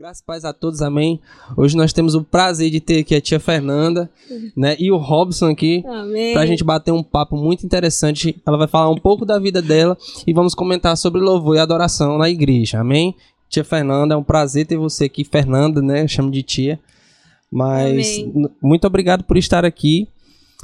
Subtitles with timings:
[0.00, 1.20] Graças paz a todos, amém.
[1.54, 4.08] Hoje nós temos o prazer de ter aqui a tia Fernanda,
[4.56, 6.32] né, e o Robson aqui, Amém.
[6.32, 8.40] pra gente bater um papo muito interessante.
[8.46, 12.16] Ela vai falar um pouco da vida dela e vamos comentar sobre louvor e adoração
[12.16, 13.14] na igreja, amém?
[13.46, 16.80] Tia Fernanda, é um prazer ter você aqui, Fernanda, né, eu chamo de tia.
[17.52, 18.48] Mas Amém.
[18.62, 20.08] muito obrigado por estar aqui,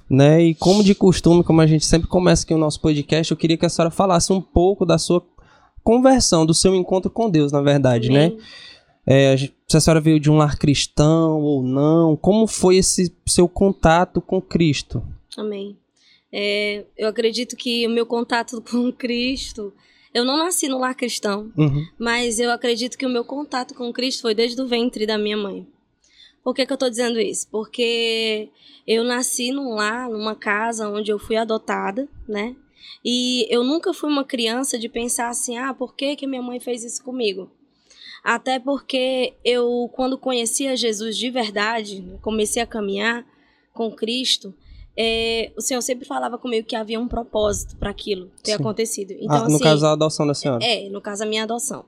[0.08, 3.36] né, e como de costume, como a gente sempre começa aqui o nosso podcast, eu
[3.36, 5.22] queria que a senhora falasse um pouco da sua
[5.84, 8.32] conversão, do seu encontro com Deus, na verdade, né?
[9.07, 13.48] É, se a senhora veio de um lar cristão ou não, como foi esse seu
[13.48, 15.02] contato com Cristo?
[15.37, 15.77] Amém.
[16.33, 19.73] É, eu acredito que o meu contato com Cristo.
[20.12, 21.84] Eu não nasci no lar cristão, Uhum.
[21.98, 25.36] mas eu acredito que o meu contato com Cristo foi desde o ventre da minha
[25.36, 25.66] mãe.
[26.42, 27.47] Por que, que eu tô dizendo isso?
[27.50, 28.48] Porque
[28.86, 32.56] eu nasci num lar, numa casa onde eu fui adotada, né?
[33.05, 36.59] E eu nunca fui uma criança de pensar assim, ah, por que, que minha mãe
[36.61, 37.50] fez isso comigo?
[38.26, 43.24] Até porque eu, quando conhecia Jesus de verdade, comecei a caminhar
[43.72, 44.52] com Cristo,
[44.96, 48.56] é, o Senhor sempre falava comigo que havia um propósito para aquilo ter Sim.
[48.56, 49.12] acontecido.
[49.12, 50.64] Então, Ah, no assim, caso, a adoção da senhora.
[50.64, 51.84] é, no caso, a minha adoção.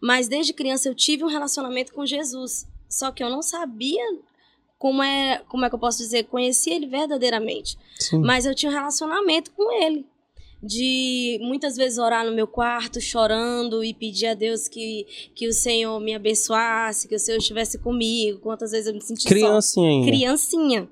[0.00, 2.66] Mas desde criança eu tive um relacionamento com Jesus.
[2.88, 4.02] Só que eu não sabia
[4.78, 7.76] como é, como é que eu posso dizer, conhecia ele verdadeiramente.
[7.98, 8.20] Sim.
[8.20, 10.06] Mas eu tinha um relacionamento com ele.
[10.64, 15.52] De muitas vezes orar no meu quarto, chorando e pedir a Deus que, que o
[15.52, 18.38] Senhor me abençoasse, que o Senhor estivesse comigo.
[18.40, 19.28] Quantas vezes eu me senti só.
[19.28, 20.06] Criancinha ainda.
[20.06, 20.88] Criancinha.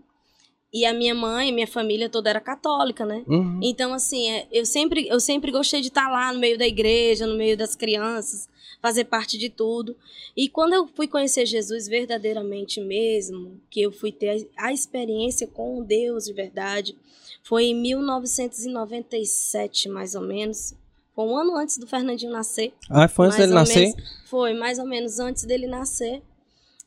[0.72, 3.22] E a minha mãe, minha família toda era católica, né?
[3.26, 3.60] Uhum.
[3.62, 7.26] Então, assim, é, eu sempre, eu sempre gostei de estar lá no meio da igreja,
[7.26, 8.48] no meio das crianças,
[8.82, 9.96] fazer parte de tudo.
[10.36, 15.84] E quando eu fui conhecer Jesus verdadeiramente mesmo, que eu fui ter a, experiência com
[15.84, 16.96] Deus de verdade,
[17.44, 20.74] foi em 1997, mais ou menos.
[21.14, 22.74] Foi um ano antes do Fernandinho nascer.
[22.90, 23.80] Ah, foi antes dele nascer?
[23.80, 26.20] menos- foi, mais ou menos antes dele nascer.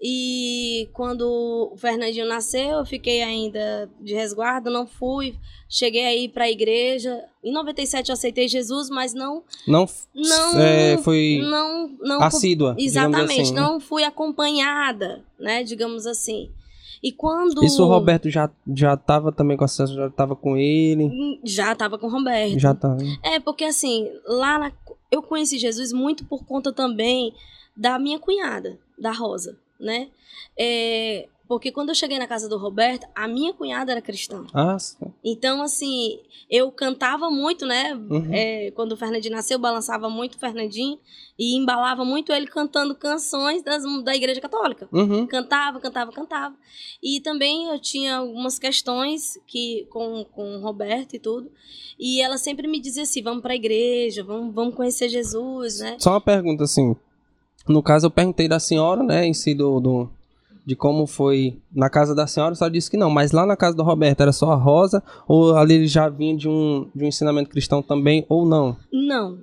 [0.02, 5.36] E quando o Fernandinho nasceu, eu fiquei ainda de resguardo, não fui.
[5.70, 7.24] Cheguei aí pra igreja.
[7.44, 9.44] Em 97 eu aceitei Jesus, mas não.
[9.68, 10.60] Não, Não.
[10.60, 13.62] é, foi não, não assídua, Exatamente, assim, né?
[13.62, 15.64] não fui acompanhada, né?
[15.64, 16.50] Digamos assim.
[17.02, 17.64] E quando.
[17.64, 21.98] Isso o Roberto já, já tava também com a já tava com ele, Já tava
[21.98, 22.60] com o Roberto.
[22.60, 22.98] já tá.
[23.24, 24.72] É, porque assim, lá na,
[25.12, 27.34] eu conheci Jesus muito por conta também
[27.78, 30.10] da minha cunhada, da Rosa, né?
[30.58, 34.46] É, porque quando eu cheguei na casa do Roberto, a minha cunhada era cristã.
[34.54, 34.78] Ah.
[35.24, 36.20] Então, assim,
[36.50, 37.94] eu cantava muito, né?
[37.94, 38.34] Uhum.
[38.34, 40.98] É, quando o Fernandinho nasceu, eu balançava muito o Fernandinho
[41.38, 44.90] e embalava muito ele cantando canções das, da Igreja Católica.
[44.92, 45.28] Uhum.
[45.28, 46.56] Cantava, cantava, cantava.
[47.02, 51.52] E também eu tinha algumas questões que com, com o Roberto e tudo.
[52.00, 55.98] E ela sempre me dizia assim: vamos pra igreja, vamos, vamos conhecer Jesus, né?
[56.00, 56.96] Só uma pergunta assim.
[57.68, 60.10] No caso, eu perguntei da senhora, né, em si, do, do-
[60.66, 63.10] de como foi na casa da senhora, a senhora disse que não.
[63.10, 65.04] Mas lá na casa do Roberto era só a Rosa?
[65.28, 68.76] Ou ali ele já vinha de um, de um ensinamento cristão também, ou não?
[68.92, 69.38] Não.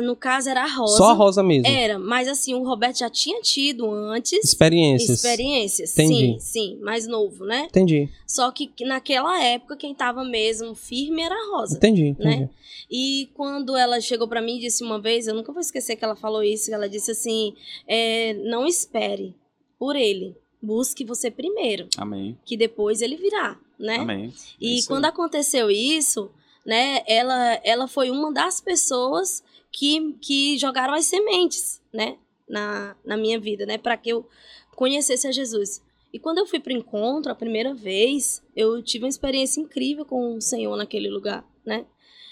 [0.00, 0.96] No caso era a Rosa.
[0.96, 1.66] Só a Rosa mesmo?
[1.66, 5.10] Era, mas assim, o Roberto já tinha tido antes Experiências.
[5.24, 5.92] experiências.
[5.92, 6.14] Entendi.
[6.14, 7.66] Sim, sim, mais novo, né?
[7.68, 11.76] Entendi, Só que naquela época quem tava mesmo firme era a Rosa.
[11.76, 12.36] entendi, entendi.
[12.40, 12.50] Né?
[12.90, 16.04] E quando ela chegou pra mim e disse uma vez, eu nunca vou esquecer que
[16.04, 17.54] ela falou isso, ela disse assim,
[17.86, 19.34] é, não espere
[19.78, 22.36] por ele, busque você primeiro, Amém.
[22.44, 23.96] que depois ele virá, né?
[23.96, 24.32] Amém.
[24.60, 25.10] E É isso quando aí.
[25.10, 26.30] aconteceu isso,
[26.64, 29.42] né, ela, ela foi uma das pessoas
[29.72, 32.18] que, que jogaram as sementes, né,
[32.48, 34.26] na, na minha vida, né, para que eu
[34.74, 35.82] conhecesse a Jesus.
[36.12, 40.36] E quando eu fui pro encontro a primeira vez, eu tive uma experiência incrível com
[40.36, 41.84] o Senhor naquele lugar, né?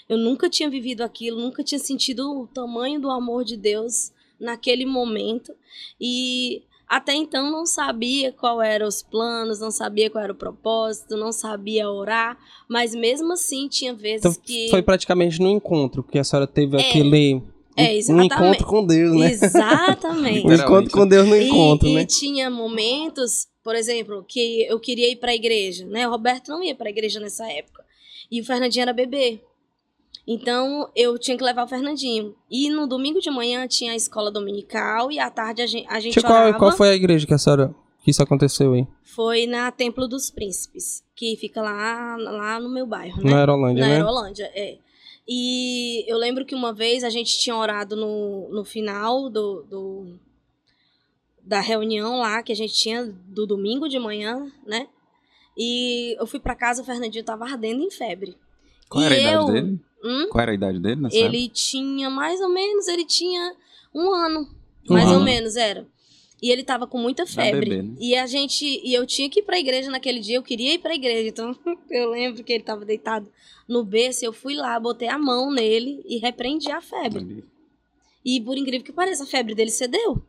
[0.09, 4.85] Eu nunca tinha vivido aquilo, nunca tinha sentido o tamanho do amor de Deus naquele
[4.85, 5.53] momento.
[5.99, 11.17] E até então não sabia qual eram os planos, não sabia qual era o propósito,
[11.17, 12.37] não sabia orar,
[12.69, 16.77] mas mesmo assim tinha vezes Então que foi praticamente no encontro que a senhora teve
[16.77, 16.89] É.
[16.89, 17.41] aquele.
[17.79, 18.33] É, um exatamente.
[18.33, 19.31] encontro com Deus, né?
[19.31, 20.45] Exatamente.
[20.47, 22.05] Um encontro com Deus no E- encontro, e, né?
[22.05, 26.07] tinha momentos, por exemplo, que eu queria ir para a igreja, né?
[26.07, 27.85] O Roberto não ia para a igreja nessa época.
[28.31, 29.39] E o Fernandinho era bebê.
[30.27, 32.35] Então eu tinha que levar o Fernandinho.
[32.51, 35.99] E no domingo de manhã tinha a escola dominical e à tarde a gente, a
[36.01, 36.57] gente qual, orava.
[36.57, 37.73] qual foi a igreja que a senhora.
[38.03, 38.85] que isso aconteceu aí?
[39.03, 43.31] Foi na Templo dos Príncipes, que fica lá, lá no meu bairro, né?
[43.31, 43.95] Na Aerolândia, Na né?
[43.95, 44.77] Aerolândia, é.
[45.29, 50.19] E eu lembro que uma vez a gente tinha orado no, no final do, do-
[51.41, 54.87] da reunião lá, que a gente tinha do domingo de manhã, né?
[55.57, 58.37] E eu fui pra casa, o Fernandinho tava ardendo em febre.
[58.89, 59.79] Qual e era a idade eu, dele?
[60.03, 60.27] Hum?
[60.29, 61.35] Qual era a idade dele nessa época?
[61.35, 63.55] Ele tinha mais ou menos, ele tinha
[63.93, 64.47] um ano,
[64.89, 65.25] Um mais ou ano.
[65.25, 65.87] menos era.
[66.41, 67.67] E ele tava com muita febre.
[67.67, 67.95] bebê, né?
[67.99, 68.63] E a gente.
[68.83, 71.29] E eu tinha que ir pra igreja naquele dia, eu queria ir pra igreja.
[71.29, 71.55] Então,
[71.89, 73.27] eu lembro que ele tava deitado
[73.67, 74.23] no berço.
[74.23, 77.43] Eu fui lá, botei a mão nele e repreendi a febre.
[78.23, 80.21] E por incrível que pareça, a febre dele cedeu.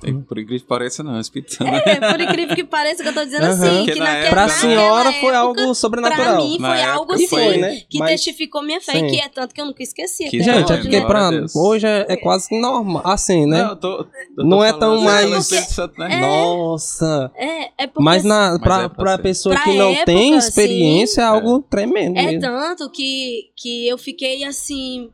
[0.00, 1.70] Por incrível que pareça, não, Espírito Santo.
[1.88, 3.52] É, por incrível que pareça, que eu tô dizendo Aham.
[3.54, 6.36] assim, que na naquela, época- Pra senhora foi época, algo Pra sobrenatural.
[6.44, 7.80] mim Na foi época algo sim, foi, né?
[7.88, 9.06] que Mas- testificou minha fé, Sim.
[9.06, 10.28] que é tanto que eu nunca esqueci.
[10.28, 13.62] Que até Gente, é porque pra hoje é, é quase que normal, assim, né?
[13.62, 14.06] Não, eu tô, eu
[14.36, 16.20] tô Não é tão assim, mais- Santo, né?
[16.20, 17.30] Nossa!
[17.34, 20.06] É, é porque Mas na, Mas pra, é pra pra pessoa Pra que não época,
[20.06, 20.48] tem sim.
[20.48, 22.40] experiência, é algo tremendo É mesmo.
[22.42, 25.08] tanto que, que eu fiquei assim.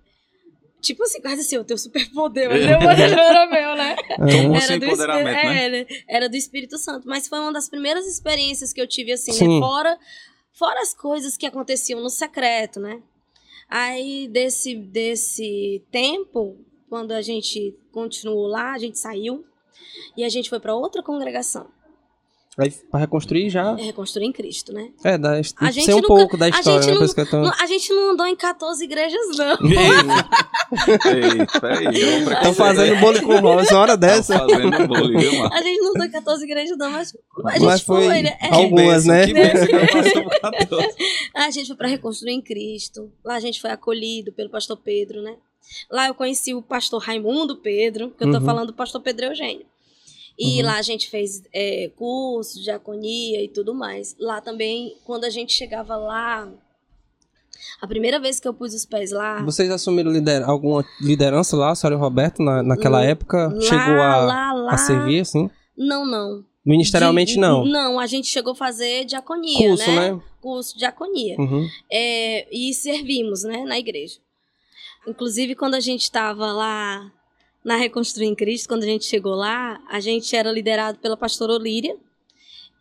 [0.81, 2.79] Tipo assim, quase assim, eu tenho superpoder, É.
[2.85, 3.97] mas eu não era meu, né?
[4.19, 4.56] Aham.
[4.56, 5.59] Esse do empoderamento, Espí- né?
[5.59, 7.06] é, era, era do Espírito Santo.
[7.09, 9.49] Mas foi uma das primeiras experiências que eu tive, assim, Sim.
[9.49, 9.61] né?
[9.61, 9.99] Fora,
[10.53, 13.00] fora as coisas que aconteciam no secreto, né?
[13.69, 16.56] Aí, desse, desse tempo,
[16.88, 19.44] quando a gente continuou lá, a gente saiu
[20.17, 21.69] e a gente foi para outra congregação.
[22.61, 23.77] Aí, pra reconstruir já.
[23.79, 24.91] É Reconstruir em Cristo, né?
[25.05, 27.07] É, da, A gente um nunca- pouco da a história, gente né?
[27.17, 29.57] não- tô- Não, A gente não andou em 14 igrejas, não.
[30.71, 32.01] Eita, peraí.
[32.01, 34.35] eu vou Estão fazendo bolo com rosa uma hora dessa.
[34.35, 35.55] Estão fazendo bolo, viu, mano?
[35.55, 37.15] A gente não andou em 14 igrejas, não, mas
[37.47, 38.37] a gente Mas foi foi, né?
[38.41, 38.55] É.
[38.55, 39.27] algumas, né?
[39.27, 40.95] Com 14.
[41.35, 43.11] A gente foi para Reconstruir em Cristo.
[43.25, 45.35] Lá a gente foi acolhido pelo pastor Pedro, né?
[45.91, 48.45] Lá eu conheci o pastor Raimundo Pedro, que eu tô Uhum.
[48.45, 49.65] falando do pastor Pedro Eugênio.
[50.43, 50.67] E Uhum.
[50.69, 54.17] lá a gente fez é, curso de diaconia e tudo mais.
[54.19, 56.49] Lá também, quando a gente chegava lá,
[57.81, 59.43] a primeira vez que eu pus os pés lá.
[59.43, 63.49] Vocês assumiram lider- alguma liderança lá, a senhora e o Roberto, na, naquela Hum, época?
[63.49, 65.51] lá, chegou a, lá, lá, a servir, assim?
[65.77, 66.43] Não, não.
[66.65, 67.65] Ministerialmente, De- não.
[67.65, 70.13] Não, a gente chegou a fazer diaconia, Curso, né?
[70.13, 70.21] né?
[70.41, 71.37] Curso de diaconia.
[71.39, 71.67] Uhum.
[71.91, 74.17] É, e servimos, né, na igreja.
[75.07, 77.11] Inclusive, quando a gente estava lá
[77.65, 81.53] na Reconstruir em Cristo, quando a gente chegou lá, a gente era liderado pela pastora
[81.53, 81.97] Olíria.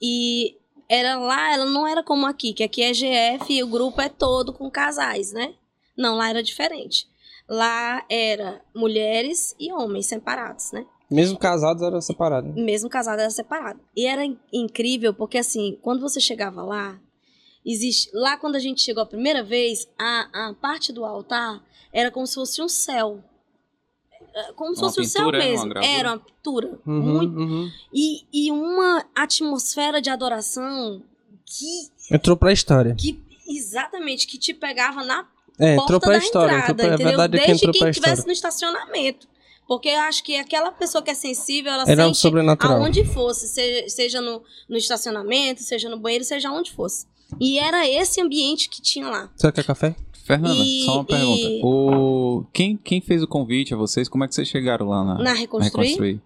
[0.01, 0.55] E
[0.87, 4.09] era lá, ela não era como aqui, que aqui é GF e o grupo é
[4.09, 5.53] todo com casais, né?
[5.97, 7.07] Não, lá era diferente.
[7.47, 10.85] Lá era mulheres e homens separados, né?
[11.11, 12.53] Mesmo casados, era separado.
[12.53, 13.79] mesmo casado era separado.
[13.95, 16.99] E era in- incrível porque assim, quando você chegava lá,
[17.65, 21.61] existe lá quando a gente chegou a primeira vez, a, a parte do altar
[21.91, 23.23] era como se fosse um céu.
[24.33, 25.45] É, Como se Uma fosse um céu pintura, né?
[25.45, 25.69] Uma mesmo.
[25.69, 25.93] gravura.
[25.93, 26.79] Era uma pintura.
[26.85, 27.71] Uhum, Muito, uhum.
[27.93, 31.01] e, e uma atmosfera de adoração
[31.45, 32.95] que, Entrou pra história.
[32.95, 35.27] que exatamente que te pegava na
[35.59, 36.51] É, porta entrou pra da história.
[36.53, 37.07] entrada, entrou pra, é entendeu?
[37.07, 39.27] verdade que Desde entrou quem estivesse no estacionamento.
[39.67, 42.77] Porque eu acho que aquela pessoa que é sensível, ela Era sente sobrenatural.
[42.77, 47.05] aonde fosse, se- seja no, no estacionamento, seja no banheiro, seja onde fosse.
[47.39, 49.29] E era esse ambiente que tinha lá.
[49.35, 49.95] Você quer café?
[50.23, 51.41] Fernanda, E- só uma pergunta.
[51.47, 52.45] e- O...
[52.53, 54.07] Quem, quem fez o convite a vocês?
[54.07, 55.81] Como é que vocês chegaram lá na, Na Reconstruir.
[55.87, 56.21] Reconstruir?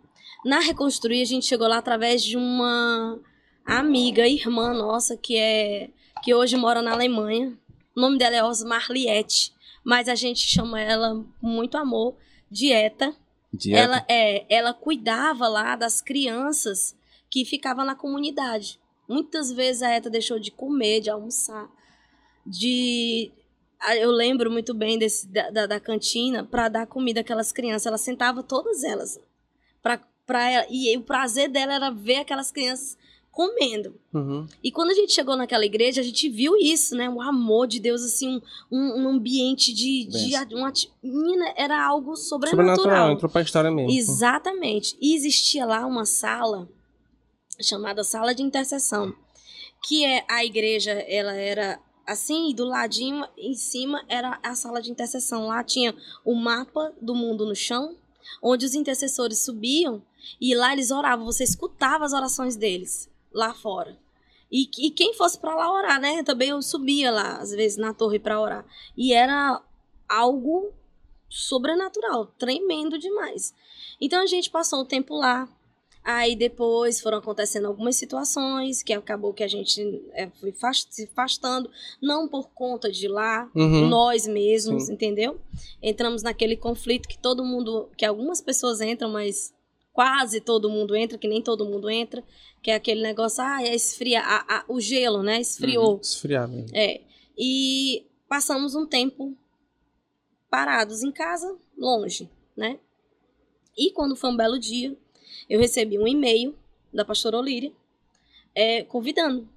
[0.46, 3.18] Na Reconstruir, a gente chegou lá através de uma
[3.66, 5.90] amiga, irmã nossa, que é
[6.24, 7.58] que hoje mora na Alemanha.
[7.96, 9.52] O nome dela é Osmar Liette,
[9.84, 12.16] mas a gente chama ela com muito amor
[12.52, 13.16] de Eta.
[13.54, 13.80] Dieta?
[13.82, 16.96] Ela é, ela cuidava lá das crianças
[17.30, 18.80] que ficavam na comunidade.
[19.08, 21.70] Muitas vezes a Eta deixou de comer, de almoçar,
[22.46, 23.32] de
[23.98, 27.86] eu lembro muito bem desse, da, da, da cantina para dar comida àquelas crianças.
[27.86, 29.20] Ela sentava todas elas
[29.82, 32.98] pra, pra ela, e o prazer dela era ver aquelas crianças
[33.34, 33.96] comendo.
[34.14, 34.48] Uhum.
[34.64, 37.10] E quando a gente chegou naquela igreja, a gente viu isso, né?
[37.10, 38.42] O amor de Deus, assim,
[38.72, 40.06] um, um, ambiente de.
[40.06, 40.72] de uma,
[41.04, 42.76] menina, era algo sobrenatural.
[42.76, 43.92] Sobrenatural, entrou pra história mesmo.
[43.92, 44.96] Exatamente.
[45.02, 46.70] E existia lá uma sala
[47.60, 49.14] chamada sala de intercessão,
[49.88, 54.82] que é a igreja, ela era assim, e do ladinho em cima era a sala
[54.82, 55.48] de intercessão.
[55.48, 57.96] Lá tinha o mapa do mundo no chão,
[58.42, 60.02] onde os intercessores subiam
[60.40, 63.98] e lá eles oravam, você escutava as orações deles lá fora.
[64.52, 66.22] E, e quem fosse para lá orar, né?
[66.22, 68.64] Também eu subia lá, às vezes, na torre para orar.
[68.96, 69.60] E era
[70.08, 70.72] algo
[71.28, 73.56] sobrenatural, tremendo demais.
[74.00, 75.50] Então a gente passou um tempo lá.
[76.04, 79.82] Aí depois foram acontecendo algumas situações que acabou que a gente
[80.12, 80.54] é, foi
[80.90, 81.70] se afastando,
[82.02, 83.88] não por conta de lá, Uhum.
[83.88, 84.94] nós mesmos, Sim.
[84.94, 85.40] entendeu?
[85.82, 89.54] Entramos naquele conflito que todo mundo, que algumas pessoas entram, mas
[89.94, 92.22] quase todo mundo entra, que nem todo mundo entra,
[92.62, 95.40] que é aquele negócio, ah, é esfria, a- a- o gelo, né?
[95.40, 96.00] Esfriou.
[96.02, 96.76] Esfriar mesmo.
[96.76, 97.00] É.
[97.38, 99.38] E passamos um tempo
[100.50, 102.80] parados em casa, longe, né?
[103.78, 104.96] E quando foi um belo dia,
[105.50, 106.56] eu recebi um e-mail
[106.94, 107.72] da pastora Olíria
[108.56, 109.48] é, convidando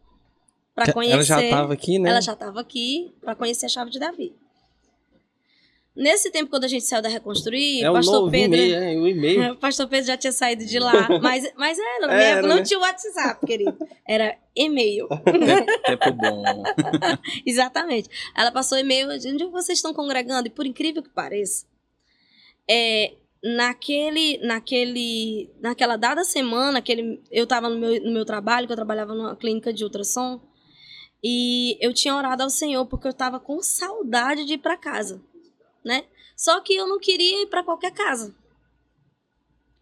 [0.74, 1.14] para conhecer.
[1.14, 2.10] Ela já tava aqui, né?
[2.10, 4.34] Ela já estava aqui para conhecer a chave de Davi.
[5.96, 8.58] Nesse tempo, quando a gente saiu da Reconstruir, É o o pastor novo Pedro.
[8.58, 9.52] e-mail, é, o e-mail.
[9.54, 10.92] O pastor Pedro já tinha saído de lá.
[11.22, 12.24] Mas, mas era, né?
[12.24, 12.62] Era, não né?
[12.62, 13.74] tinha WhatsApp, querido.
[14.06, 15.08] Era e-mail.
[15.08, 16.62] Tempo bom.
[17.46, 18.10] Exatamente.
[18.36, 21.64] Ela passou e-mail de onde vocês estão congregando, e por incrível que pareça,
[22.68, 23.14] é,
[23.54, 28.76] naquele, naquele, naquela dada semana, aquele, eu estava no meu, no meu trabalho, que eu
[28.76, 30.40] trabalhava numa clínica de ultrassom,
[31.22, 35.22] e eu tinha orado ao Senhor porque eu estava com saudade de ir para casa,
[35.84, 36.04] né?
[36.36, 38.34] Só que eu não queria ir para qualquer casa.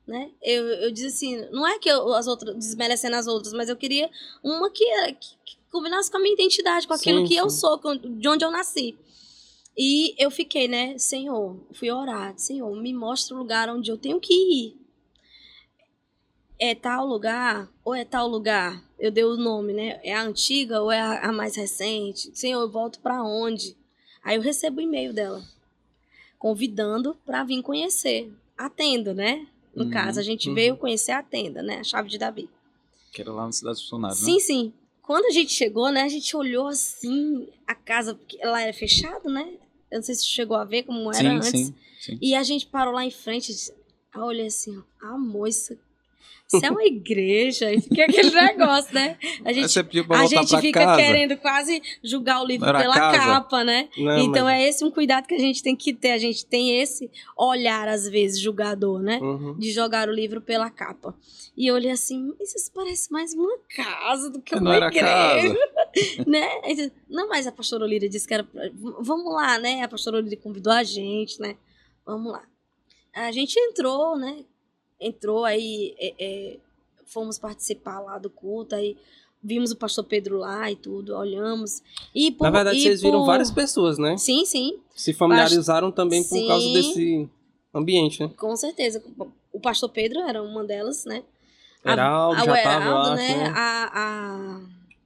[0.07, 0.31] Né?
[0.43, 3.77] Eu, eu disse assim, não é que eu, as outras desmerecendo as outras, mas eu
[3.77, 4.11] queria
[4.43, 7.59] uma que, que, que combinasse com a minha identidade, com aquilo Sim, que eu sim.
[7.59, 8.97] sou, com- de onde eu nasci.
[9.77, 14.21] E eu fiquei, né, Senhor, fui orar, Senhor, me mostra o lugar onde eu tenho
[14.21, 14.77] que ir.
[16.59, 18.83] É tal lugar ou é tal lugar?
[18.99, 20.01] Eu dei o nome, né?
[20.05, 22.31] É a antiga ou é a, a mais recente?
[22.39, 23.77] Senhor, eu volto pra onde?
[24.23, 25.45] Aí eu recebo o e-mail dela,
[26.39, 29.47] convidando pra vir conhecer a tenda, né?
[29.75, 30.55] No Uhum, caso, a gente uhum.
[30.55, 31.79] veio conhecer a tenda, né?
[31.81, 32.49] A chave de Davi.
[33.13, 34.41] Que era lá na cidade dos funcionários, Sim, né?
[34.41, 34.73] sim.
[35.03, 39.29] Quando a gente chegou, né, a gente olhou assim, a casa, porque ela era fechada,
[39.29, 39.55] né?
[39.91, 41.51] Eu não sei se chegou a ver como era Sim, antes.
[41.51, 42.19] sim, sim.
[42.21, 43.53] E a gente parou lá em frente,
[44.17, 45.79] olhei assim, ó, amor, isso,
[46.47, 49.17] isso é uma igreja, e fica aquele negócio, né?
[49.45, 49.79] A gente,
[50.11, 51.03] a gente fica casa.
[51.03, 53.19] querendo quase julgar o livro pela casa.
[53.19, 53.89] capa, né?
[53.97, 56.11] Não, então mas- é esse um cuidado que a gente tem que ter.
[56.13, 59.19] A gente tem esse olhar, às vezes, julgador, né?
[59.23, 59.59] Uhum.
[59.59, 61.15] de jogar o livro pela capa.
[61.57, 64.89] E eu olhei assim, "Mas isso parece mais uma casa do que Não uma era
[64.89, 65.57] igreja,
[66.27, 66.49] né?
[67.09, 68.47] Não, mas a pastora Olíria disse que era,
[69.01, 69.83] vamos lá, né?
[69.83, 71.57] A pastora Olíria convidou a gente, né?
[72.05, 72.43] Vamos lá.
[73.15, 74.45] A gente entrou, né?
[75.07, 76.57] Entrou aí, é, é,
[77.07, 78.97] fomos participar lá do culto, aí
[79.43, 81.83] vimos o pastor Pedro lá e tudo, olhamos.
[82.15, 84.17] E por, Na verdade, e vocês viram por- várias pessoas, né?
[84.17, 84.79] Sim, sim.
[84.95, 86.47] Se familiarizaram também por Sim.
[86.49, 87.29] causa desse
[87.75, 88.31] ambiente, né?
[88.37, 89.03] Com certeza.
[89.53, 91.23] O pastor Pedro era uma delas, né?
[91.85, 93.37] Heraldo, a, já o tava, eu Heraldo, acho, né?
[93.37, 93.53] né?
[93.55, 94.61] A, a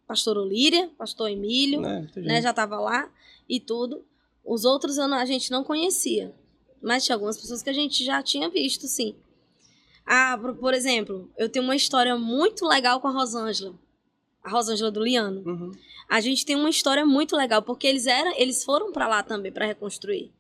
[0.07, 2.09] pastora Olíria, pastor Emílio, Né?
[2.17, 2.41] Né?
[2.41, 3.11] Já tava lá
[3.49, 4.05] e tudo.
[4.45, 6.33] Os outros não- a gente não conhecia.
[6.81, 9.17] Mas tinha algumas pessoas que a gente já tinha visto, sim.
[10.11, 13.75] Ah, por, por exemplo, eu tenho uma história muito legal com a Rosângela.
[14.43, 15.43] A Rosângela do Liano.
[15.45, 15.71] Uhum.
[16.09, 19.53] A gente tem uma história muito legal, porque eles eram, eles foram para lá também
[19.53, 20.33] para reconstruir.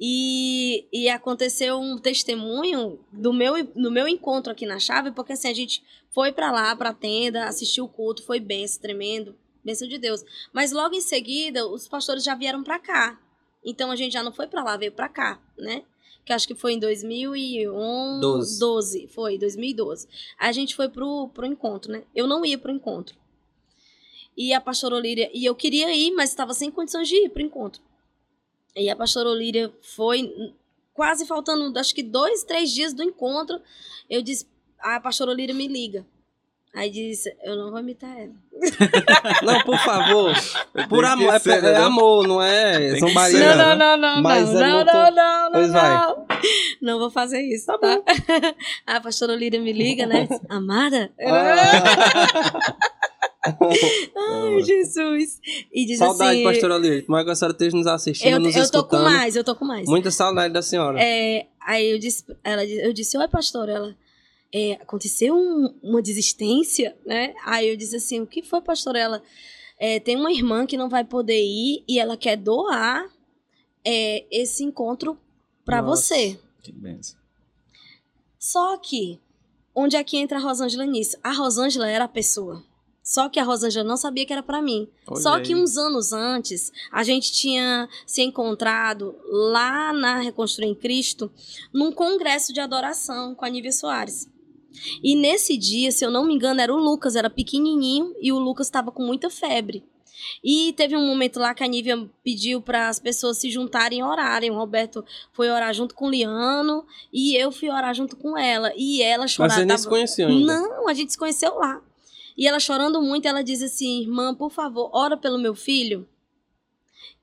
[0.00, 5.48] E, e aconteceu um testemunho do meu, do meu encontro aqui na chave, porque assim,
[5.48, 9.98] a gente foi para lá, pra tenda, assistiu o culto, foi benção, tremendo, benção de
[9.98, 10.24] Deus.
[10.52, 13.16] Mas logo em seguida, os pastores já vieram para cá.
[13.64, 15.84] Então a gente já não foi para lá, veio para cá, né?
[16.28, 18.60] Que acho que foi em 2011, Doze.
[18.60, 20.06] 12, foi 2012.
[20.38, 22.02] A gente foi pro, pro encontro, né?
[22.14, 23.16] Eu não ia pro encontro.
[24.36, 27.40] E a pastora Olíria, e eu queria ir, mas estava sem condições de ir pro
[27.40, 27.80] encontro.
[28.76, 30.52] E a pastora Olíria foi
[30.92, 33.58] quase faltando, acho que dois, três dias do encontro.
[34.10, 34.46] Eu disse,
[34.80, 36.06] a pastora Olíria me liga.
[36.74, 38.30] Aí disse, eu não vou imitar ela.
[39.42, 40.34] Não, por favor.
[40.88, 41.34] Por amor.
[41.34, 41.76] É, ser, é né?
[41.76, 43.38] amor, não é zombaria.
[43.38, 43.56] ser.
[43.56, 45.90] Não, Não, não, não, não, Mas não, eu não, não não, não, não, Pois vai.
[45.90, 46.26] não.
[46.82, 48.00] Não vou fazer isso, Tá tá?
[48.86, 50.28] a pastora Olíria me liga, né?
[50.48, 51.10] Amada?
[51.20, 52.64] Ah,
[53.46, 55.40] Ai, Jesus.
[55.72, 56.44] E diz saudade, assim...
[56.44, 57.02] pastora Lírio.
[57.06, 59.04] Tomara que a senhora esteja nos assistindo, Eu, nos eu tô com escutando.
[59.04, 59.88] mais, eu tô com mais.
[59.88, 61.00] Muita saudade da senhora.
[61.00, 63.94] É, aí eu disse, ela, eu disse, oi, pastor, ela,
[64.52, 67.34] é, aconteceu um- uma desistência, né?
[67.44, 68.96] Aí eu disse assim, o que foi, pastor?
[68.96, 69.22] Ela,
[69.78, 73.06] é, tem uma irmã que não vai poder ir e ela quer doar
[73.84, 75.18] é, esse encontro
[75.64, 76.02] pra Nossa.
[76.14, 76.40] você.
[76.62, 77.18] Que benção.
[78.38, 79.18] Só que,
[79.74, 81.16] onde é que entra a Rosângela nisso?
[81.22, 82.62] A Rosângela era a pessoa.
[83.02, 84.86] Só que a Rosângela não sabia que era pra mim.
[85.06, 90.74] Olha Só que uns anos antes, a gente tinha se encontrado lá na Reconstruir em
[90.74, 91.32] Cristo,
[91.72, 94.28] num congresso de adoração com a Nívia Soares.
[95.02, 98.38] E nesse dia, se eu não me engano, era o Lucas, era pequenininho, e o
[98.38, 99.84] Lucas estava com muita febre.
[100.42, 104.02] E teve um momento lá que a Nívia pediu para as pessoas se juntarem e
[104.02, 104.50] orarem.
[104.50, 108.72] O Roberto foi orar junto com o Liano e eu fui orar junto com ela.
[108.76, 109.60] E ela Mas chorava.
[109.60, 110.60] você nem se conheceu ainda.
[110.60, 111.80] Não, a gente se conheceu lá.
[112.36, 116.06] E ela chorando muito, ela diz assim: irmã, por favor, ora pelo meu filho.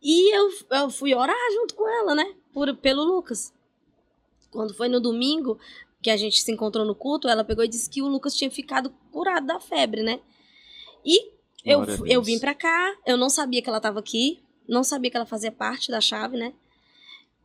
[0.02, 2.34] E eu, eu fui orar junto com ela, né?
[2.54, 3.54] Por, pelo Lucas.
[4.52, 5.58] Quando foi no domingo
[6.06, 8.52] que a gente se encontrou no culto, ela pegou e disse que o Lucas tinha
[8.52, 10.20] ficado curado da febre, né?
[11.04, 11.32] E
[11.66, 15.18] eu, eu vim pra cá, eu não sabia que ela tava aqui, não sabia que
[15.18, 16.54] ela fazia parte da chave, né?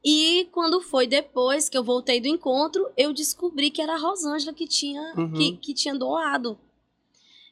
[0.04, 4.52] E quando foi depois que eu voltei do encontro, eu descobri que era a Rosângela
[4.52, 5.32] que tinha, Uhum.
[5.32, 6.58] que, que tinha doado.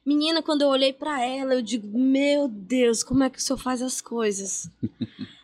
[0.04, 3.58] Menina, quando eu olhei pra ela, eu digo: Meu Deus, como é que o senhor
[3.58, 4.68] faz as coisas?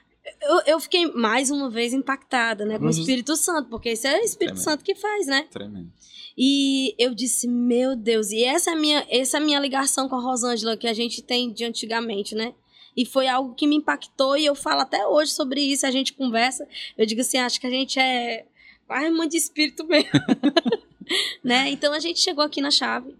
[0.44, 2.76] eu, eu fiquei mais uma vez impactada, né?
[2.78, 2.90] Com Uhum.
[2.90, 4.64] o Espírito Santo, porque isso é o Espírito Tremendo.
[4.64, 5.46] Santo que faz, né?
[5.50, 5.92] Tremendo.
[6.36, 10.08] E eu disse, meu Deus, e essa é a minha, essa é a minha ligação
[10.08, 12.54] com a Rosângela que a gente tem de antigamente, né?
[12.96, 16.12] E foi algo que me impactou e eu falo até hoje sobre isso, a gente
[16.12, 16.66] conversa.
[16.96, 18.46] Eu digo assim, acho que a gente é
[18.86, 20.10] quase irmã de espírito mesmo.
[21.42, 21.70] né?
[21.70, 23.14] Então a gente chegou aqui na chave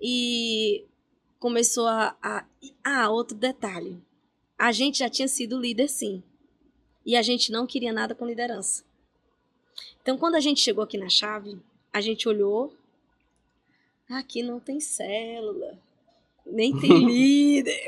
[0.00, 0.84] e
[1.38, 2.44] começou a, a.
[2.84, 3.98] Ah, outro detalhe.
[4.58, 6.22] A gente já tinha sido líder, sim.
[7.04, 8.84] E a gente não queria nada com liderança.
[10.00, 11.58] Então, quando a gente chegou aqui na chave,
[11.92, 12.76] a gente olhou.
[14.10, 15.78] Aqui não tem célula.
[16.44, 17.78] Nem tem líder.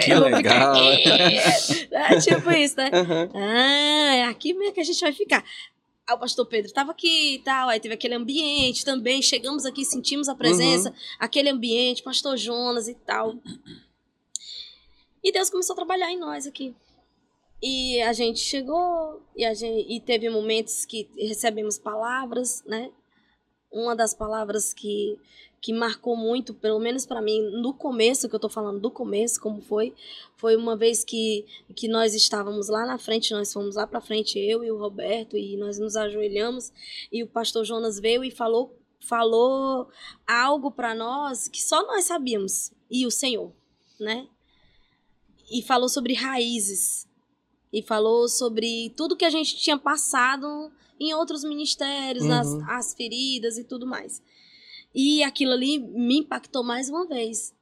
[0.02, 0.76] ficar legal.
[0.76, 2.90] É, tipo isso, né?
[2.92, 3.30] Aham.
[3.34, 5.44] Ah, é aqui mesmo que a gente vai ficar.
[6.06, 9.22] Aí o pastor Pedro estava aqui e tal, aí teve aquele ambiente também.
[9.22, 13.34] Chegamos aqui, sentimos a presença, aquele ambiente, pastor Jonas e tal.
[15.22, 16.74] E Deus começou a trabalhar em nós aqui.
[17.62, 22.90] E a gente chegou e, a gente, e teve momentos que recebemos palavras, né?
[23.72, 25.18] Uma das palavras que,
[25.64, 29.40] que marcou muito, pelo menos para mim, no começo, que eu tô falando do começo,
[29.40, 29.94] como foi,
[30.36, 34.38] foi uma vez que, que nós estávamos lá na frente, nós fomos lá para frente,
[34.38, 36.70] eu e o Roberto, e nós nos ajoelhamos,
[37.10, 39.88] e o pastor Jonas veio e falou, falou
[40.26, 43.50] algo para nós que só nós sabíamos, e o Senhor,
[43.98, 44.28] né?
[45.50, 47.08] E falou sobre raízes,
[47.74, 52.32] e falou sobre tudo que a gente tinha passado em outros ministérios, Uhum.
[52.32, 54.22] as, as feridas e tudo mais.
[54.94, 57.52] E aquilo ali me impactou mais uma vez.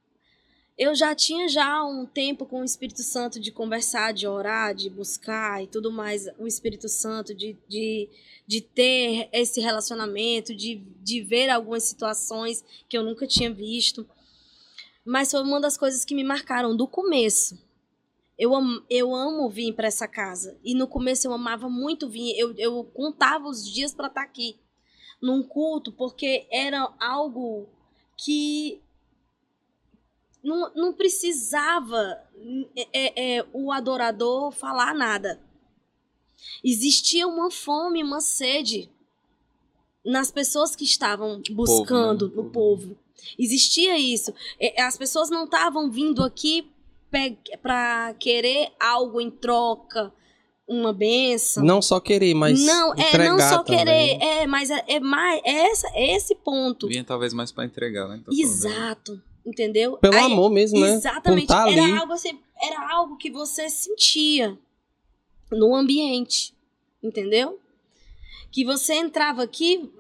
[0.77, 4.91] Eu já tinha já um tempo com o Espírito Santo de conversar, de orar, de
[4.91, 8.09] buscar e tudo mais, o Espírito Santo, de, de,
[8.47, 14.07] de ter esse relacionamento, de, de ver algumas situações que eu nunca tinha visto.
[15.05, 17.59] Mas foi uma das coisas que me marcaram do começo.
[18.39, 20.59] Eu amo, eu amo vir para essa casa.
[20.65, 22.37] E no começo eu amava muito vir.
[22.39, 24.59] Eu, eu contava os dias para estar aqui
[25.21, 27.69] num culto, porque era algo
[28.17, 28.81] que
[30.43, 32.21] não, não precisava
[32.75, 35.41] é, é, é, o adorador falar nada.
[36.65, 38.91] Existia uma fome, uma sede
[40.05, 42.35] nas pessoas que estavam buscando né?
[42.35, 42.99] no povo.
[43.39, 44.35] Existia isso.
[44.59, 46.69] É, As pessoas não estavam vindo aqui
[47.63, 50.13] para querer algo em troca,
[50.67, 51.63] uma benção.
[51.65, 53.79] Não só querer, mas não, é não só também.
[53.79, 56.89] querer, é, mas é, é mais é essa, é esse ponto.
[56.89, 58.19] Vinha talvez mais pra entregar, né?
[58.23, 59.97] Então, Exato, entendeu?
[59.99, 60.95] Pelo Aí- amor mesmo, né?
[60.95, 61.47] Exatamente.
[61.49, 61.79] Tá ali.
[61.79, 64.59] Era algo assim, era algo que você sentia
[65.51, 66.55] no ambiente,
[67.03, 67.59] entendeu?
[68.51, 69.91] Que você entrava aqui,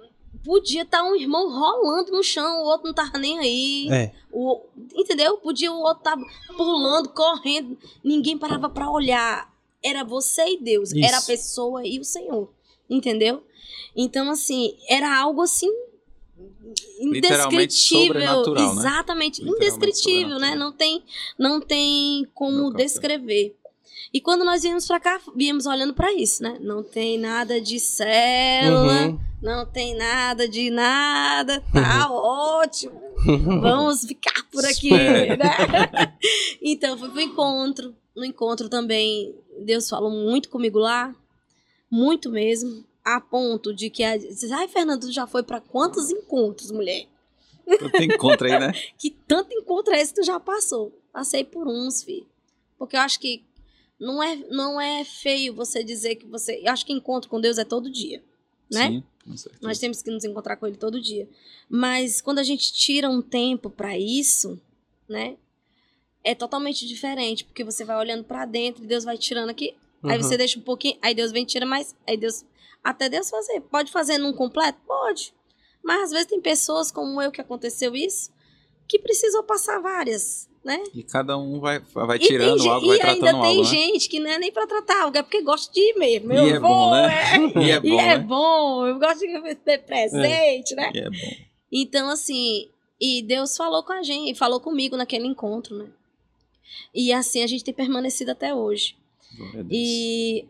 [0.44, 3.88] podia estar um irmão rolando no chão, o outro não tava nem aí.
[3.90, 4.12] É.
[4.32, 4.60] O,
[4.94, 5.36] entendeu?
[5.38, 6.16] Podia o outro estar
[6.56, 9.52] pulando, correndo, ninguém parava pra olhar.
[9.82, 11.04] Era você e Deus, Isso.
[11.04, 12.48] era a pessoa e o Senhor,
[12.88, 13.42] entendeu?
[13.96, 15.70] Então assim, era algo assim
[17.00, 18.80] Literalmente indescritível, sobrenatural, né?
[18.80, 20.54] exatamente, Literalmente indescritível, né?
[20.54, 21.02] Não tem,
[21.38, 23.56] não tem como descrever.
[24.12, 26.58] E quando nós viemos pra cá, viemos olhando pra isso, né?
[26.60, 29.18] Não tem nada de célula, Uhum.
[29.40, 33.00] não tem nada de nada, tá ótimo.
[33.60, 35.36] Vamos ficar por aqui, né?
[36.60, 37.94] Então, fui pro encontro.
[38.14, 41.14] No encontro também, Deus falou muito comigo lá.
[41.90, 42.84] Muito mesmo.
[43.04, 44.04] A ponto de que...
[44.04, 44.12] A...
[44.56, 47.06] Ai, Fernando, tu já foi pra quantos encontros, mulher?
[47.92, 48.72] Tem encontro aí, né?
[48.98, 50.92] Que tanto encontro é esse que tu já passou?
[51.12, 52.26] Passei por uns, filho.
[52.78, 53.42] Porque eu acho que
[54.02, 56.60] não é, não é feio você dizer que você...
[56.64, 58.22] Eu acho que encontro com Deus é todo dia,
[58.70, 58.88] né?
[58.88, 59.62] Sim, com certeza.
[59.66, 61.28] Nós temos que nos encontrar com ele todo dia.
[61.68, 64.60] Mas quando a gente tira um tempo pra isso,
[65.08, 65.36] né?
[66.24, 69.74] É totalmente diferente, porque você vai olhando pra dentro e Deus vai tirando aqui.
[70.04, 70.22] Aí Uhum.
[70.22, 72.44] você deixa um pouquinho, aí Deus vem tira mais, aí Deus
[72.82, 73.60] até Deus fazer.
[73.62, 74.78] Pode fazer num completo?
[74.86, 75.32] Pode.
[75.82, 78.30] Mas às vezes tem pessoas como eu que aconteceu isso,
[78.88, 80.82] que precisam passar várias, né?
[80.94, 83.62] E cada um vai, vai E tem tirando algo, vai e ainda tratando tem algo,
[83.62, 83.68] né?
[83.68, 86.32] gente que não é nem pra tratar algo, é porque gosta de ir mesmo.
[86.32, 87.08] E Eu é vou, bom, né?
[87.34, 87.38] é.
[87.66, 88.18] E é bom, E é né?
[88.18, 90.90] bom, eu gosto de ter presente, né?
[90.94, 91.36] E é bom.
[91.70, 92.68] Então, assim,
[93.00, 95.86] e Deus falou com a gente, falou comigo naquele encontro, né?
[96.94, 98.96] E assim a gente tem permanecido até hoje.
[99.70, 100.46] E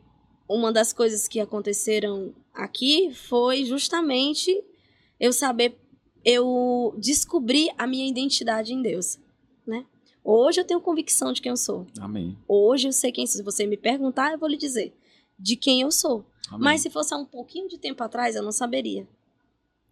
[0.48, 4.62] uma das coisas que aconteceram aqui foi justamente
[5.18, 5.76] eu saber,
[6.24, 9.21] eu descobrir a minha identidade em Deus, né?
[10.24, 11.86] Hoje eu tenho convicção de quem eu sou.
[12.00, 12.36] Amém.
[12.46, 13.36] Hoje eu sei quem sou.
[13.38, 14.94] Se você me perguntar, eu vou lhe dizer
[15.38, 16.24] de quem eu sou.
[16.48, 16.60] Amém.
[16.64, 19.06] Mas se fosse há um pouquinho de tempo atrás, eu não saberia.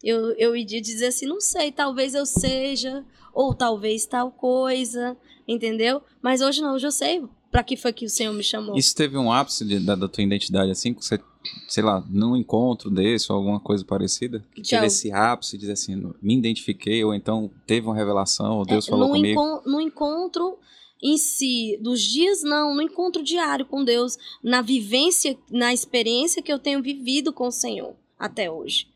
[0.03, 5.17] Eu, eu iria dizer assim, não sei, talvez eu seja, ou talvez tal coisa,
[5.47, 6.03] entendeu?
[6.23, 8.77] Mas hoje não, hoje eu sei Para que foi que o Senhor me chamou?
[8.79, 11.21] Isso teve um ápice de- da, da tua identidade, assim, que você,
[11.69, 14.45] sei lá, num encontro desse ou alguma coisa parecida?
[14.55, 18.87] Que teve esse ápice, dizer assim, me identifiquei, ou então teve uma revelação, ou Deus
[18.87, 19.41] falou no, comigo.
[19.41, 20.59] encon- no encontro
[21.03, 26.53] em si, dos dias não, no encontro diário com Deus, na vivência, na experiência que
[26.53, 28.87] eu tenho vivido com o Senhor até hoje.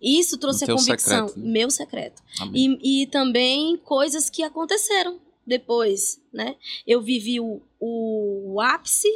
[0.00, 1.52] Isso trouxe a convicção, secreto, né?
[1.52, 2.22] meu secreto.
[2.52, 6.56] E, e também coisas que aconteceram depois, né?
[6.86, 9.08] Eu vivi o, o ápice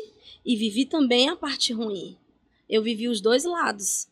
[0.44, 2.16] e vivi também a parte ruim.
[2.68, 4.08] Eu vivi os dois lados.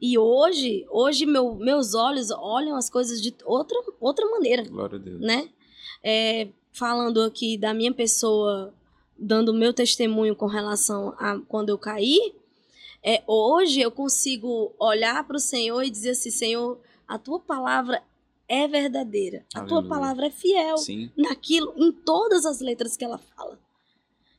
[0.00, 5.00] E hoje, hoje meu, meus olhos olham as coisas de outra, outra maneira Glória a
[5.00, 5.20] Deus.
[5.20, 5.48] né?
[6.02, 8.74] É, falando aqui da minha pessoa,
[9.18, 12.34] dando o meu testemunho com relação a quando eu caí,
[13.02, 18.02] é, hoje eu consigo olhar para o Senhor e dizer assim, Senhor, a tua palavra
[18.48, 19.88] é verdadeira, a tua Aleluia.
[19.88, 21.10] palavra é fiel Sim.
[21.16, 23.58] naquilo, em todas as letras que ela fala.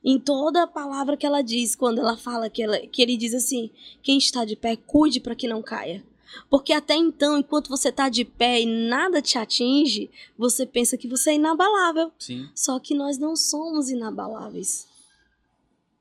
[0.06, 3.34] Em toda a palavra que ela diz, quando ela fala que, ela, que ele diz
[3.34, 3.72] assim:
[4.04, 6.06] quem está de pé, cuide para que não caia.
[6.48, 11.08] Porque até então, enquanto você está de pé e nada te atinge, você pensa que
[11.08, 12.12] você é inabalável.
[12.20, 12.48] Sim.
[12.54, 14.88] Só que nós não somos inabaláveis.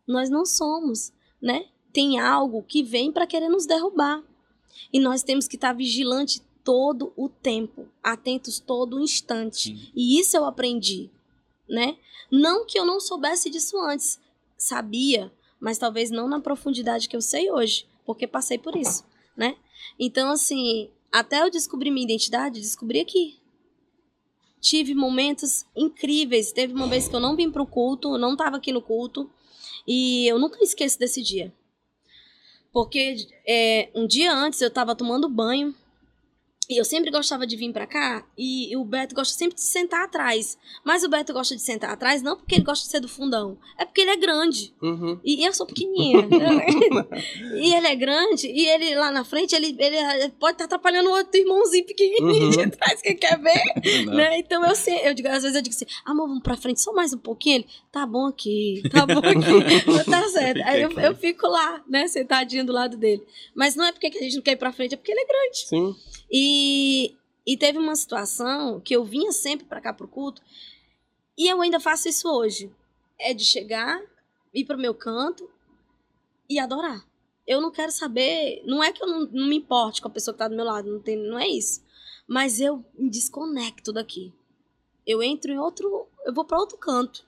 [0.06, 1.66] Nós não somos, né?
[1.90, 4.22] Tem algo que vem para querer nos derrubar.
[4.92, 9.70] E nós temos que estar vigilante todo o tempo, atentos todo o instante.
[9.70, 9.88] Sim.
[9.94, 11.10] E isso eu aprendi,
[11.68, 11.96] né?
[12.30, 14.20] Não que eu não soubesse disso antes,
[14.56, 19.04] sabia, mas talvez não na profundidade que eu sei hoje, porque passei por isso,
[19.36, 19.56] né?
[19.98, 23.38] Então, assim, até eu descobrir minha identidade, descobri aqui.
[24.60, 26.50] Tive momentos incríveis.
[26.50, 29.30] Teve uma vez que eu não vim pro culto, eu não tava aqui no culto,
[29.86, 31.52] e eu nunca esqueço desse dia.
[32.72, 35.74] Porque é, um dia antes eu tava tomando banho,
[36.68, 40.04] e eu sempre gostava de vir pra cá, e o Beto gosta sempre de sentar
[40.04, 40.56] atrás.
[40.84, 43.58] Mas o Beto gosta de sentar atrás não porque ele gosta de ser do fundão,
[43.78, 44.74] é porque ele é grande.
[44.82, 45.18] Uhum.
[45.24, 46.26] E eu sou pequenininha.
[47.56, 51.12] e ele é grande, e ele lá na frente, ele, ele pode estar atrapalhando o
[51.12, 52.50] outro irmãozinho pequenininho Uhum.
[52.50, 54.04] de trás que quer ver.
[54.06, 54.38] Né?
[54.38, 56.92] Então eu sei, eu digo, às vezes eu digo assim, amor, vamos pra frente só
[56.92, 57.56] mais um pouquinho.
[57.56, 60.62] Ele, tá bom aqui, tá bom aqui, tá certo.
[60.64, 63.22] Aí eu, eu fico lá, né, sentadinho do lado dele.
[63.54, 65.20] Mas não é porque que a gente não quer ir pra frente, é porque ele
[65.20, 65.58] é grande.
[65.68, 65.94] Sim.
[66.36, 67.14] E,
[67.46, 70.42] e teve uma situação que eu vinha sempre pra cá pro culto,
[71.38, 72.72] e eu ainda faço isso hoje.
[73.16, 74.02] É de chegar,
[74.52, 75.48] ir pro meu canto
[76.50, 77.06] e adorar.
[77.46, 80.34] Eu não quero saber, não é que eu não, não me importe com a pessoa
[80.34, 81.84] que tá do meu lado, não, tem, não é isso.
[82.26, 84.32] Mas eu me desconecto daqui.
[85.06, 87.24] Eu entro em outro, eu vou pra outro canto.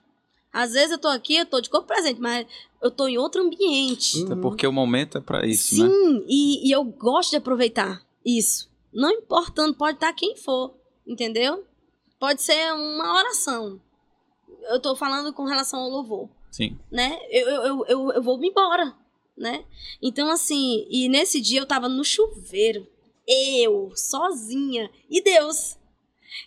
[0.51, 2.45] Às vezes eu tô aqui, eu tô de corpo presente, mas
[2.81, 4.25] eu tô em outro ambiente.
[4.25, 6.25] Até porque o momento é pra isso, Sim, né?
[6.27, 8.67] e, e eu gosto de aproveitar isso.
[8.93, 11.65] Não importando, pode estar quem for, entendeu?
[12.19, 13.81] Pode ser uma oração.
[14.69, 16.77] Eu tô falando com relação ao louvor, Sim.
[16.91, 17.19] né?
[17.29, 18.95] Eu, eu, eu, eu, vou me embora,
[19.37, 19.65] né?
[20.01, 22.87] Então, assim, e nesse dia eu tava no chuveiro,
[23.27, 25.77] eu, sozinha, e Deus.